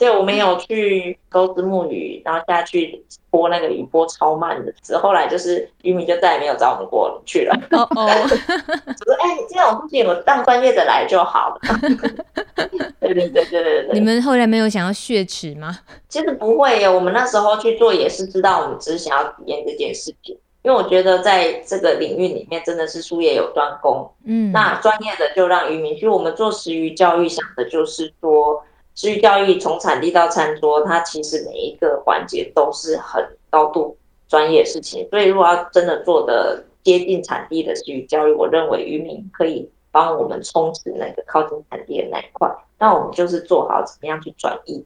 [0.00, 7.54] 对，我没有去钩子木鱼，然后下去拨那个鱼拨超慢的，之后来就是渔民就再也没有找我们过去了。
[7.72, 11.60] 哦哦， 我说哎，这种事情我当专业的来就好了。
[12.98, 13.90] 对对对对对对。
[13.92, 15.80] 你们后来没有想要血池吗？
[16.08, 24.10] 其实不会耶，我们那时候去做也是知道，我们只是想要体验这件事情，因为我觉得在这个领域里面真的是术业有专攻。
[24.24, 26.08] 嗯，那专业的就让渔民去。
[26.08, 28.64] 我们做食鱼教育想的就是说。
[29.00, 33.96] 食鱼教育从产地到餐桌，它其实每一个环节都是很高度
[34.28, 35.08] 专业的事情。
[35.08, 42.54] 所以，如果要真的做的接近产地的食鱼教育，我认为渔民可以帮我们充实那个靠近产地的那一块。
[42.78, 44.84] 那我们就是做好怎么样去转移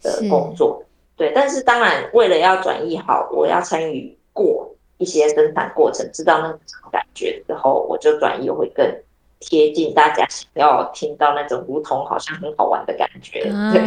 [0.00, 0.80] 的工作。
[1.16, 6.60] 对，但是当然，为了要转移好，我要参与过一些生产过程，知道那种
[6.92, 8.86] 感觉之后，我就转移会更。
[9.38, 13.82] 贴近大家想要听到那种如同好像很好玩的感觉，对啊、对，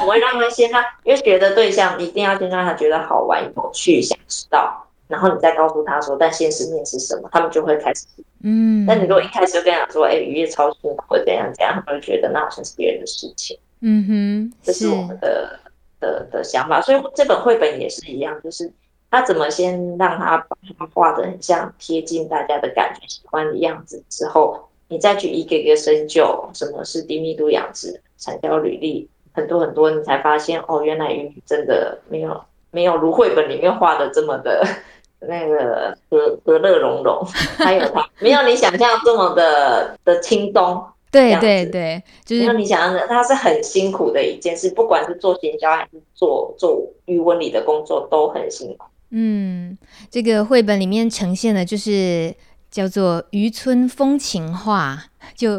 [0.00, 8.06] 我会让他先让，因为学的对象一定要先让他觉得好玩、有趣、想知道，然后你再告诉他说，但现实面是什么，他们就会开始。
[8.42, 13.58] 嗯，但你如果一开始就跟他说，哎、欸，渔业超辛苦，怎样怎样，他们就觉得那好像是别人的事情。
[13.80, 15.60] 嗯哼，这是我们的
[16.00, 18.72] 的的想法，所以这本绘本也是一样，就是
[19.10, 24.66] 他怎么先让他把它画的很像贴近大家的感觉、喜欢的样子之后。
[24.88, 32.40] 你再去一个一个深究，什么是低密度养殖、产销履历，很多很多，你才发现哦，原来鱼真的没有
[32.70, 34.64] 没有如绘本里面画的这么的
[35.18, 37.20] 那个和和乐融融，
[37.58, 40.80] 还有它 没有你想象这么的的轻松。
[41.10, 48.84] 对对对，就是没有你想象的，它是很辛苦的一件事，不管是做行销还是做做鱼文里的工作都很辛苦。
[49.10, 49.76] 嗯，
[50.10, 52.32] 这个绘本里面呈现的就是。
[52.76, 55.02] 叫做渔村风情画，
[55.34, 55.58] 就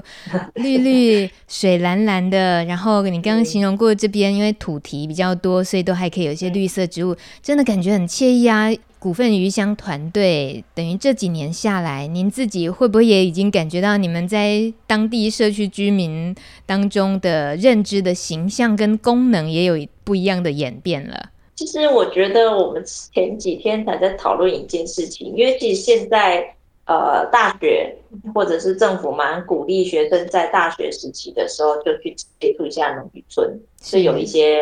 [0.53, 2.63] 绿绿水蓝蓝的。
[2.65, 8.71] 然后你刚刚形容过这边，因为土堤比较多，所以都还可以有一些绿色植物，真的感觉很惬意啊。
[8.99, 16.35] 股份鱼乡团队，等于这几年下来，您自己会不会也已经感觉到你们在当地社区居民
[16.67, 21.29] 当中的认知的形象跟功能也有不一样的演变了？
[21.55, 26.53] 其实我觉得我们前几天才在讨论一件事情，因为其实现在。
[26.87, 27.93] 呃，大学
[28.33, 34.61] 或者是政府蛮鼓励学生在大学时期的时候就去接触一下农渔村，是有一些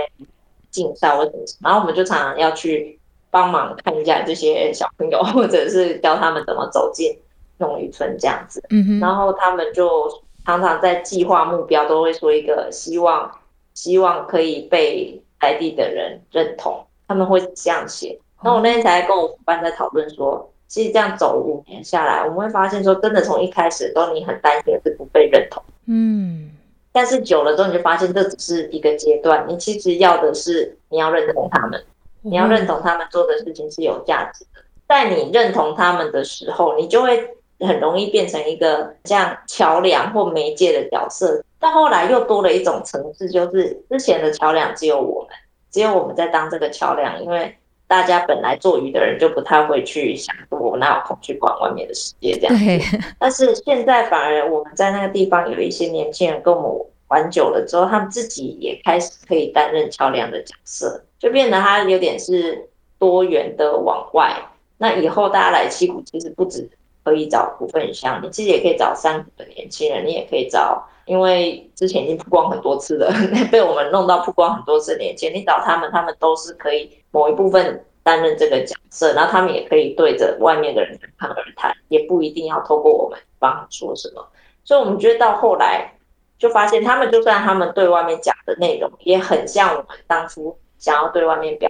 [0.72, 3.00] 竞赛或者什么，然后我们就常常要去
[3.30, 7.16] 帮忙看一下这些小朋友，或者是教他们怎么走进
[7.60, 8.60] 农渔村这样子。
[8.72, 10.10] 嗯哼，然后他们就
[10.46, 13.32] 常常在计划目标都会说一个希望，
[13.76, 18.20] 希望可以被在地的人认同，他们会这样写。
[18.42, 20.52] 然后我那天才跟我伙伴在讨论说。
[20.68, 26.50] 其实这样走五年下来，我们会发现说，真的从一开始都你很担心的是不被认同，嗯，
[26.92, 31.82] 但是久了之后你就发现这只是一个阶段，你其实要的是你要认同他们，
[32.24, 34.62] 你要认同他们做的事情是有价值的。
[34.88, 41.44] 在你认同他们的时候，你就会很容易变成一个像桥梁或媒介的角色。
[41.60, 45.30] 到后来又多了一种层次，就是之前的桥梁只有我们，
[45.72, 47.56] 只有我们在当这个桥梁，因为。
[47.88, 52.98] 大家本来做鱼的人就不太会去想，我哪有空去管外面的世界这样子。
[53.20, 56.72] 但是现在反而我们在那个地方有一些年轻人跟我们
[57.10, 62.68] 玩久了之后，他们自己也开始可以担任桥梁的角色，就变得他有点是
[62.98, 64.36] 多元的往外。
[64.78, 66.68] 那以后大家来七股，其实不止
[67.04, 70.84] 可以找股份乡，你其实也可以找三股的年轻人，你也可以找。
[71.06, 73.12] 因为之前已经曝光很多次了，
[73.52, 84.28] 被我们弄到曝光很多次年前，你找他们，他们都是可以某一部分担任这个角色，然后他们也可以对着外面的人侃侃而谈，也不一定要透过我们帮他说什么。
[84.64, 85.94] 所以，我们觉得到后来
[86.40, 91.70] 就发现，他们就算他们对外面讲的内容，也很像我们当初想要对外面表，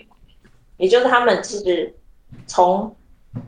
[0.77, 1.93] 也就是他们其实
[2.47, 2.95] 从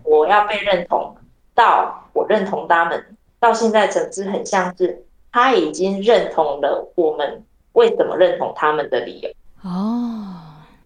[0.04, 1.16] 我要被认同
[1.56, 5.06] 到我认同他们，到现在甚至很像是。
[5.38, 9.30] 他已经认同了我们为什么认同他们的理由
[9.62, 10.34] 哦，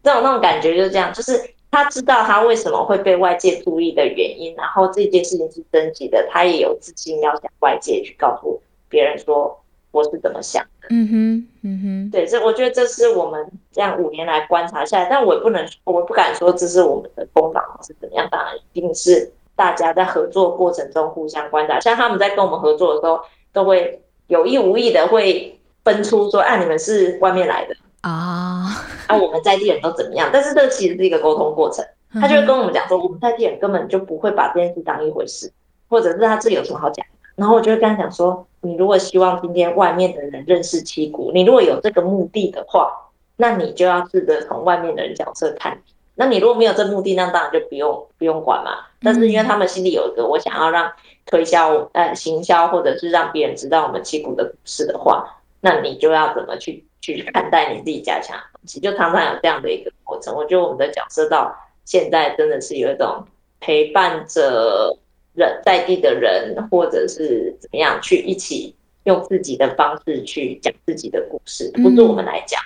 [0.03, 1.41] 这种那种感觉就是这样，就是
[1.71, 9.57] 他知道他为什么会被外界注意的原因，然后这件事情是真实的，他也有自信要向外界去告诉别人说
[9.91, 10.87] 我是怎么想的。
[10.89, 23.21] 嗯哼，嗯哼，对，这我觉得这是我们这样五年来观察下来，但我也不能，我不敢说这是我们的功劳是怎么样，当然一定是大家在合作过程中互相观察，像他们在跟我们合作的时候
[23.53, 24.01] 都会。
[24.31, 28.63] 有意无意的会分出说，啊，你们是外面来的啊，
[29.07, 30.29] 啊，我们在地人都怎么样？
[30.31, 35.51] 但是这其实是一个沟通过程，他就会跟我们讲说，我们在地人根本就不会把这件事当一回事，
[35.89, 37.05] 或者是他自己有什么好讲？
[37.35, 42.89] 然后我就会跟他讲说，你如果希望今天外面的人认识七股，你如果有这个目的的话，
[43.35, 45.77] 那你就要试着从外面的人角色看。
[46.21, 48.85] 那你如果没有这目的，那当然就不用不用管嘛。
[49.01, 50.91] 但是因为他们心里有一个，我想要让。
[51.27, 55.23] 推销呃行销，或者是让别人知道我们七股的故事的话，
[55.61, 58.79] 那你就要怎么去去看待你自己加强的东西？
[58.81, 60.35] 就常常有这样的一个过程。
[60.35, 61.55] 我觉得我们的角色到
[61.85, 63.23] 现在真的是有一种
[63.61, 64.97] 陪伴着
[65.35, 72.59] 人在地的人，或者是怎么样去一起用自己的方式去讲自己的故事，不是我们来讲。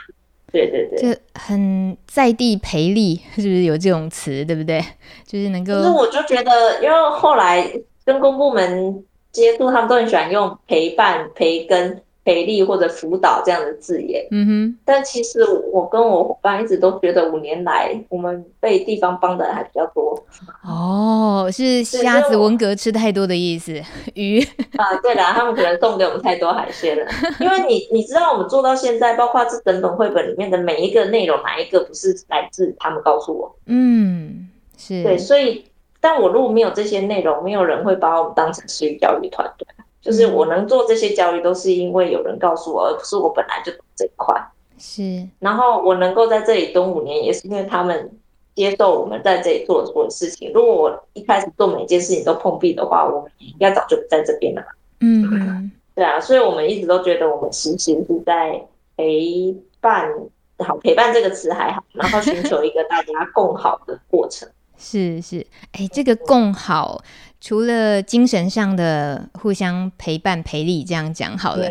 [0.63, 4.45] 嗯、对对对，就很在地培力，是不是有这种词？
[4.45, 4.83] 对不对？
[5.27, 5.73] 就是能够。
[5.73, 7.69] 可是我就觉得，因为后来。
[8.05, 14.27] 跟公部门接触，他们都很喜欢用陪伴、培根、培力或者辅导这样的字眼。
[14.31, 14.77] 嗯哼。
[14.83, 20.21] 但其实我跟我伙伴一直都觉得，五年来我们被地方帮的还比较多。
[20.63, 23.79] 哦，是虾子文革吃太多的意思？
[24.15, 24.41] 鱼
[24.75, 27.05] 啊，对啦，他们可能送给我们太多海鲜了。
[27.39, 33.55] 因为你你知道，我们做到现在，包括这整本绘本里面的每一个内容，哪一个不是来自他们告诉我？
[33.67, 35.63] 嗯，是对，所以。
[36.01, 39.67] 但我如果没有这些内容，没有人会把我们当成食鱼教育团队。
[40.05, 44.39] 就是我能做这些交易，都是因为有人告诉我，而不是我本来就懂这一块。
[44.77, 45.27] 是。
[45.39, 48.11] 然后我能够在这里蹲五年，也是因为他们
[48.53, 50.51] 接受我们在这里做的所有事情。
[50.53, 54.61] 如果我一开始做每一件事情都碰壁的话，我们应该早就不在这边了。
[54.99, 55.71] 嗯嗯。
[55.95, 58.63] 对啊，所以我们一直都觉得我们实行是在
[58.95, 60.13] 陪伴，
[60.59, 64.47] 好，陪伴这个词还好，然后寻求一个大家共好的过程。
[64.77, 67.01] 是是，哎，这个共好，
[67.39, 71.69] 除了精神上的互相陪伴陪力这样讲好了，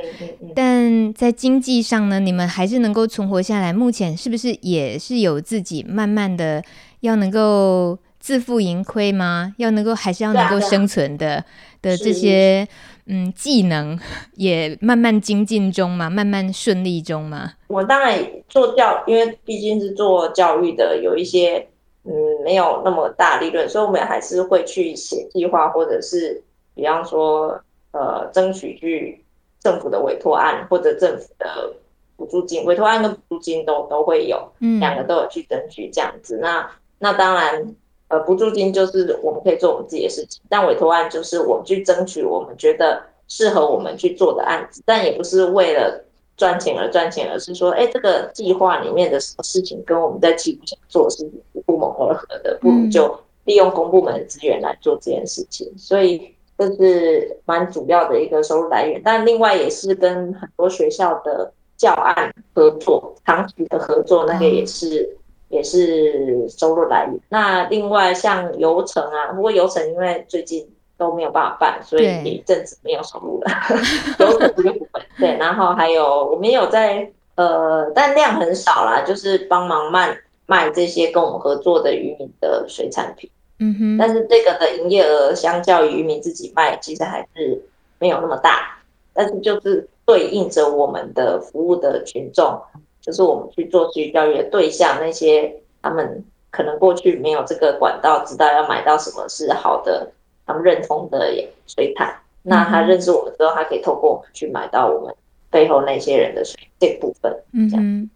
[0.55, 3.73] 但在经济上呢，你们还是能够存活下来。
[3.73, 6.63] 目前是不是也是有自己慢慢的
[7.01, 9.55] 要能够自负盈亏吗？
[9.59, 11.45] 要能够还是要能够生存的、啊、
[11.83, 12.67] 的这些
[13.07, 13.99] 嗯技能，
[14.37, 17.53] 也慢慢精进中嘛，慢慢顺利中嘛。
[17.67, 21.67] 我当然做教，因为毕竟是做教育的，有一些
[22.05, 22.13] 嗯
[22.45, 26.43] 没有那么大利润，所以我们还是会去写计划，或者是
[26.75, 27.61] 比方说
[27.93, 29.25] 呃争取去
[29.61, 31.75] 政府的委托案或者政府的。
[32.17, 36.39] 补助金、委托案跟补助金都都会有，嗯，两个都有去争取这样子。
[36.41, 37.75] 那那当然，
[38.07, 46.05] 呃，补助金就是我们可以做我们自己的事情，但委托案就是我们去争取我们觉得适合我们去做的案子，但也不是为了
[46.37, 51.33] 赚钱而赚钱，而是说，哎，这个计划里面的什么事情跟我们在企图想做的事情
[51.67, 55.73] 不谋而合的，不如就利用公部门的资源来做这件事情。
[55.77, 61.53] 所以这是蛮主要的一个收入来源，但另外也是跟很多学校的。
[61.77, 67.21] 教案合作，长期的合作，那个也是、嗯、也是收入来源。
[67.29, 70.67] 那另外像游程啊，不过游程因为最近
[70.97, 73.51] 都没有办法办，所以一阵子没有收入了。
[74.21, 83.31] 游程这个部分，对，然后还有我们有在呃，但量很少啦，就是帮忙卖卖这些跟我们合作的渔民的水产品。
[83.59, 87.63] 嗯哼，但是这个的营业额相较于渔民自己卖，其实还是
[87.99, 88.79] 没有那么大。
[89.13, 89.89] 但是就是。
[90.07, 92.61] 对应着我们的服务的群众，
[93.01, 95.51] 就是我们去做水域教育的对象，那些
[95.81, 100.13] 他们可能过去没有这个管道，知道要买到什么是好的，
[100.47, 101.33] 他们认同的
[101.67, 102.15] 水产，
[102.47, 105.15] 那他认识我们之后，他可以透过我们去买到我们
[105.51, 108.11] 背后那些人的水这部分，嗯嗯。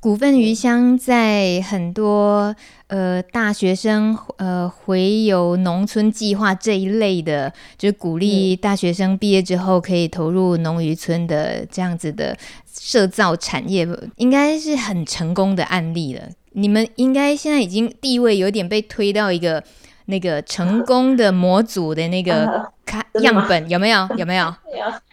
[0.00, 2.54] 股份鱼乡在很多
[2.86, 12.34] 呃大学生呃回游农村计划这一类的，就是鼓励大学生毕业之后可以投入农渔村的这样子的
[12.66, 16.22] 社造产业，应该是很成功的案例了。
[16.52, 19.62] 你们应该现在已经地位有点被推到一个。
[20.06, 24.06] 那个成功的模组的那个 看样本有没有？
[24.16, 24.54] 有 没有？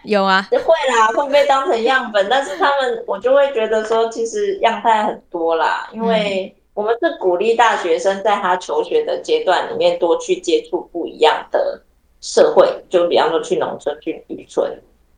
[0.03, 11.81] 有啊，会啦，会被当成样本，但是他们我就会觉得说，其实样态很多啦，因为我们是鼓励大学生在他求学的阶段里面多去接触不一样的
[12.19, 14.69] 社会，就比方说去农村、去渔村，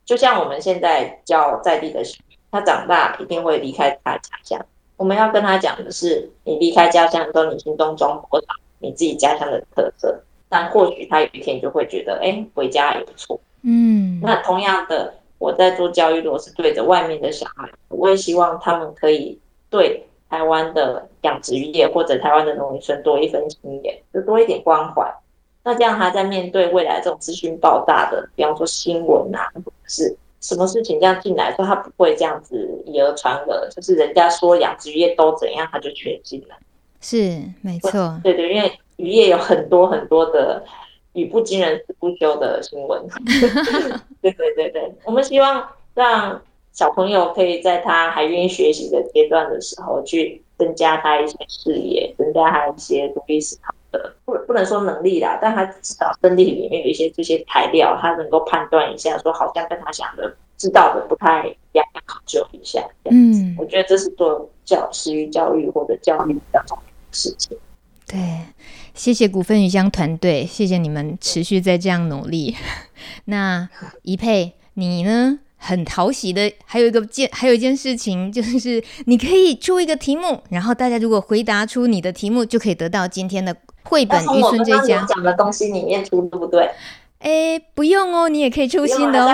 [0.05, 2.01] 就像我们现在教在地的，
[2.51, 4.65] 他长大一定会离开他家乡，
[4.97, 8.47] 我们要跟他讲的是，你离开家乡之后，你心中装多少？
[8.83, 13.39] 你自己家乡的特色，但或许他有一天就会觉得，哎、欸，回家也不错。
[13.61, 25.09] 嗯，那同样的，我在做教育，如果是对着外面的小孩，我也希望他们可以对台湾的养殖渔业或者台湾的农渔村多一分心眼，就多一点关怀。
[25.63, 36.55] 那这样他在面对未来这种资讯爆炸的，比方说新闻啊，或者是什么事情这样进来，说他不会这样子以讹传讹，就是人家说养殖渔业都怎样，他就全信了。
[37.03, 40.63] 是没错，对对，因为渔业有很多很多的
[41.11, 43.05] 语不惊人死不休的新闻，
[44.21, 46.41] 对对对对，我们希望让
[46.71, 62.81] 小朋友可以在他还愿意学习的阶段的时候，去增加他一些视野，增加他一些独立思考的，不不能说能力啦，但他至少身体里面有一些这些材料，他能够判断一下，说好像跟他想的知道的不太一样，考究一下。
[63.11, 66.63] 嗯，我觉得这是做教师育教育或者教育的。
[67.13, 67.57] 事情，
[68.07, 68.19] 对，
[68.93, 72.55] 谢谢股份鱼香团队，谢谢你们持续在这样努力。
[73.25, 73.69] 那
[74.01, 75.39] 一佩，你呢？
[75.65, 86.69] 很讨喜的，还有一个件，还有一件事情，就是你可以出一个题目，然后大家如果回答出你的题目，就可以得到今天的绘本渔村这家讲的东西里面出，对不对？
[87.23, 89.33] 哎，不用哦，你也可以出新的哦。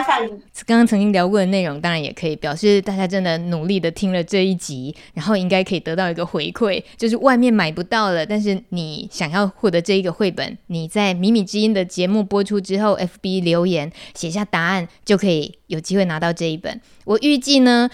[0.68, 16.80] 刚刚曾经聊过的内容，当然也可以表示大家真的努力的听了这一集，然后应该可以得到一个回馈，就是外面买不到了，但是你想要获得这一个绘本，你在米米之音的节目播出之后，FB 留言写下答案，就可以有机会拿到这一本。
[17.06, 17.90] 我预计呢，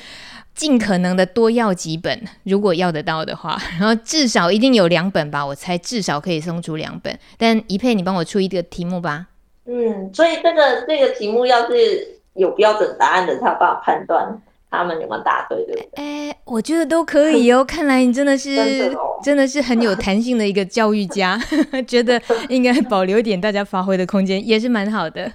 [0.54, 7.18] 尽可能的多要几本，如果要得到的话，然后至少一定有两本吧，我猜至少可以送出两本。
[7.38, 9.28] 但一佩，你帮我出一个题目吧。
[9.66, 15.90] 嗯，所以这个这个题目要是有标准答案的，他帮我判断他们有没有答对，对不对？
[15.96, 17.64] 哎、欸，我觉得都可以哦。
[17.68, 21.40] 看来你真的是真的，哦、真的是很有弹性的一个教育家，
[21.88, 25.32] 觉得应该保留一点大家发挥的空间，也是蛮好的。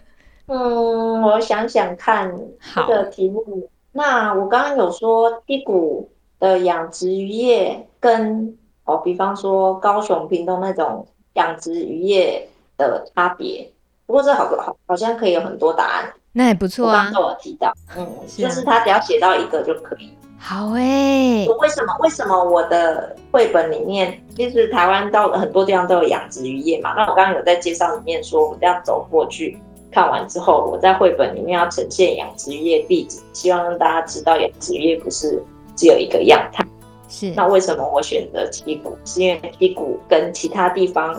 [0.46, 2.32] 嗯，我想想看
[2.74, 3.68] 这个题目。
[3.92, 6.08] 那我刚刚有说低谷
[6.38, 13.68] 的养殖渔业跟哦，比方说高雄屏东那种养殖渔业的差别。
[14.10, 16.94] 不过这好好好像可以有很多答案，那也不错啊。
[16.94, 20.12] 我刚刚都有提到，嗯，是啊就是他只要写到一个就可以。
[20.36, 21.94] 好哎、为什么？
[22.00, 26.92] 为什么我的绘本里面，其实台湾到很多地方都有养殖渔业嘛？
[26.96, 29.56] 那我刚刚有在介绍里面说，我这样走过去
[29.92, 35.40] 看完之后，我在绘本里面要呈现养殖渔业地址，希望让大家知道养殖渔业不是
[35.76, 36.66] 只有一个样态。
[37.08, 37.30] 是。
[37.36, 38.98] 那为什么我选择七股？
[39.04, 41.14] 是因为七股跟其他地方，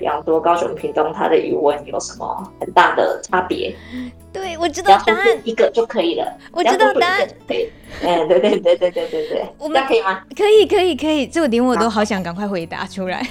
[0.00, 3.76] 比方说高雄、屏东，它的语文有什么很大的差别？
[4.32, 6.26] 对，我知道答案，一个就可以了。
[6.52, 7.28] 我知道答案。
[7.46, 7.70] 对，
[8.02, 10.22] 嗯，对对对对对对对，我们这样可以吗？
[10.36, 13.26] 可以可以可以，这个点我都好想赶快回答出来。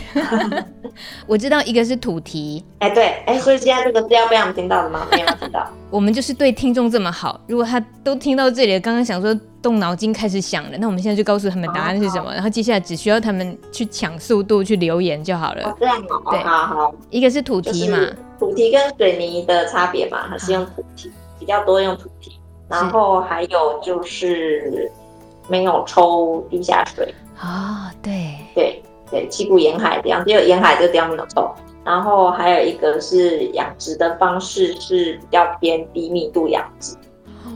[1.26, 5.08] 我知道一个是土题，哎、欸、对，哎、欸，所以现在这个是要被我们听到的吗？
[5.12, 5.66] 没有听到。
[5.90, 15.64] 我们就是对听众这么好，如果他都听到这里了，刚刚想说动脑筋开始想了，那我们现在就告诉他们答案是什么，然后接下来只需要他们去抢速度去留言就好了。
[15.64, 16.94] 哦、这样哦，对，好好。
[17.10, 17.98] 一个是土题嘛，
[18.40, 24.90] 土提跟水泥的差别嘛，还是用土提比较多用土提，然后还有就是
[25.48, 27.14] 没有抽地下水。
[27.42, 28.82] 哦，对对
[29.12, 31.50] 对，七股沿海这样，只有沿海这个地方没有抽。
[31.86, 36.96] 然后还有一个是养殖的方式是比较偏低密度养殖。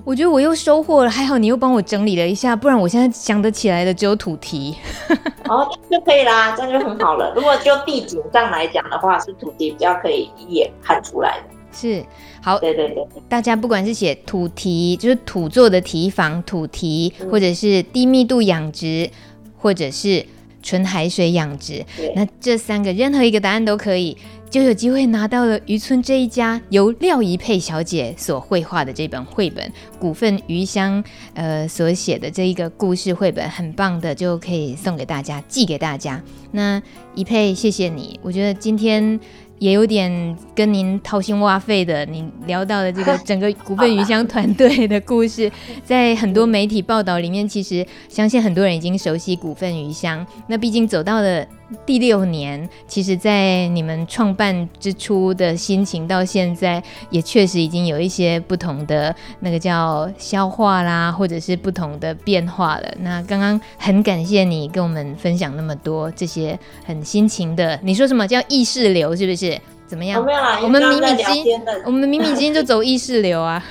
[0.06, 4.76] 我觉得我又收获了，还好你又帮我整理了一下，不然我现在想得起来的只有土题。
[5.48, 7.34] 哦，就可以啦，这样就很好了。
[7.36, 11.56] 如果就地景上来讲的话，是土题比较可以一眼看出来的。
[11.72, 12.04] 是，
[12.42, 19.10] 好，对对对，大家不管是写土题，就是土做的提防土题，嗯、或者是低密度养殖，
[19.58, 20.26] 或者是
[20.62, 21.84] 纯海水养殖，
[22.16, 24.18] 那这三个任何一个答案都可以。
[24.54, 36.22] 就有机会拿到了渔村这一家由廖怡佩小姐所绘画的这本绘本《股份鱼香》，呃，所写的这一个故事绘本，很棒的，就可以送给大家，寄给大家。
[36.52, 36.80] 那
[37.16, 39.20] 怡佩，谢谢你，我觉得今天。
[39.60, 45.50] 也有点跟您掏心挖肺的，您聊到了这个 整个股份鱼香团队的故事，
[45.86, 50.26] 在很多媒体报道里面，其实相信很多人已经熟悉股份鱼香。
[50.48, 51.48] 那毕竟走到了
[51.86, 62.94] 第六年，其实，在你们创办之初的心情到现在，也确实已经有一些不同的那个叫消化啦，或者是不同的变化了。
[63.00, 69.60] 那刚刚很感谢你跟我们分享那么多这些很心情的，你说什么叫意识流，是不是？
[69.86, 70.20] 怎么样？
[70.20, 73.64] 哦、没有啦，我们米米金，我们米米之音就走意识流啊，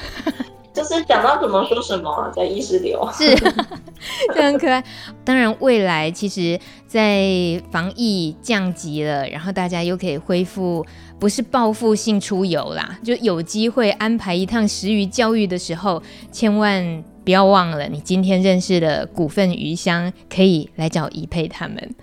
[0.72, 3.34] 就是想到什么说什么，叫意识流， 是，
[4.34, 4.82] 就很可爱。
[5.24, 10.84] 当然，未来其实，在防疫降级了，然后大家又可以恢复，
[11.18, 21.94] 不是报复性出游啦，就有机会安排一趟食鱼教育的时候，千万不要忘了，你今天认识的股份鱼香可以来找怡佩他们。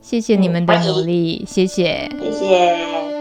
[0.00, 3.13] 谢谢你们的努力，嗯、谢谢，谢谢。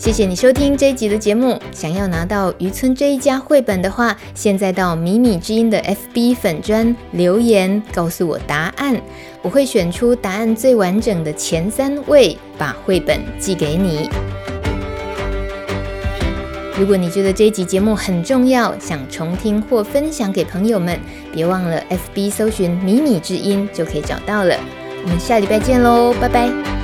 [0.00, 1.60] 谢谢你收听这一集的节目。
[1.72, 8.98] 想要拿到渔村这一家绘本的话，现在到米米之音的 FB 粉专留言告诉我答案，
[9.42, 14.08] 我会选出答案最完整的前三位，把绘本寄给你。
[16.78, 20.98] 如果你觉得这一集节目很重要，想重听或分享给朋友们，
[21.30, 21.78] 别忘了
[22.14, 24.56] FB 搜寻迷你之音就可以找到了。
[25.04, 26.79] 我们下礼拜见喽，拜拜。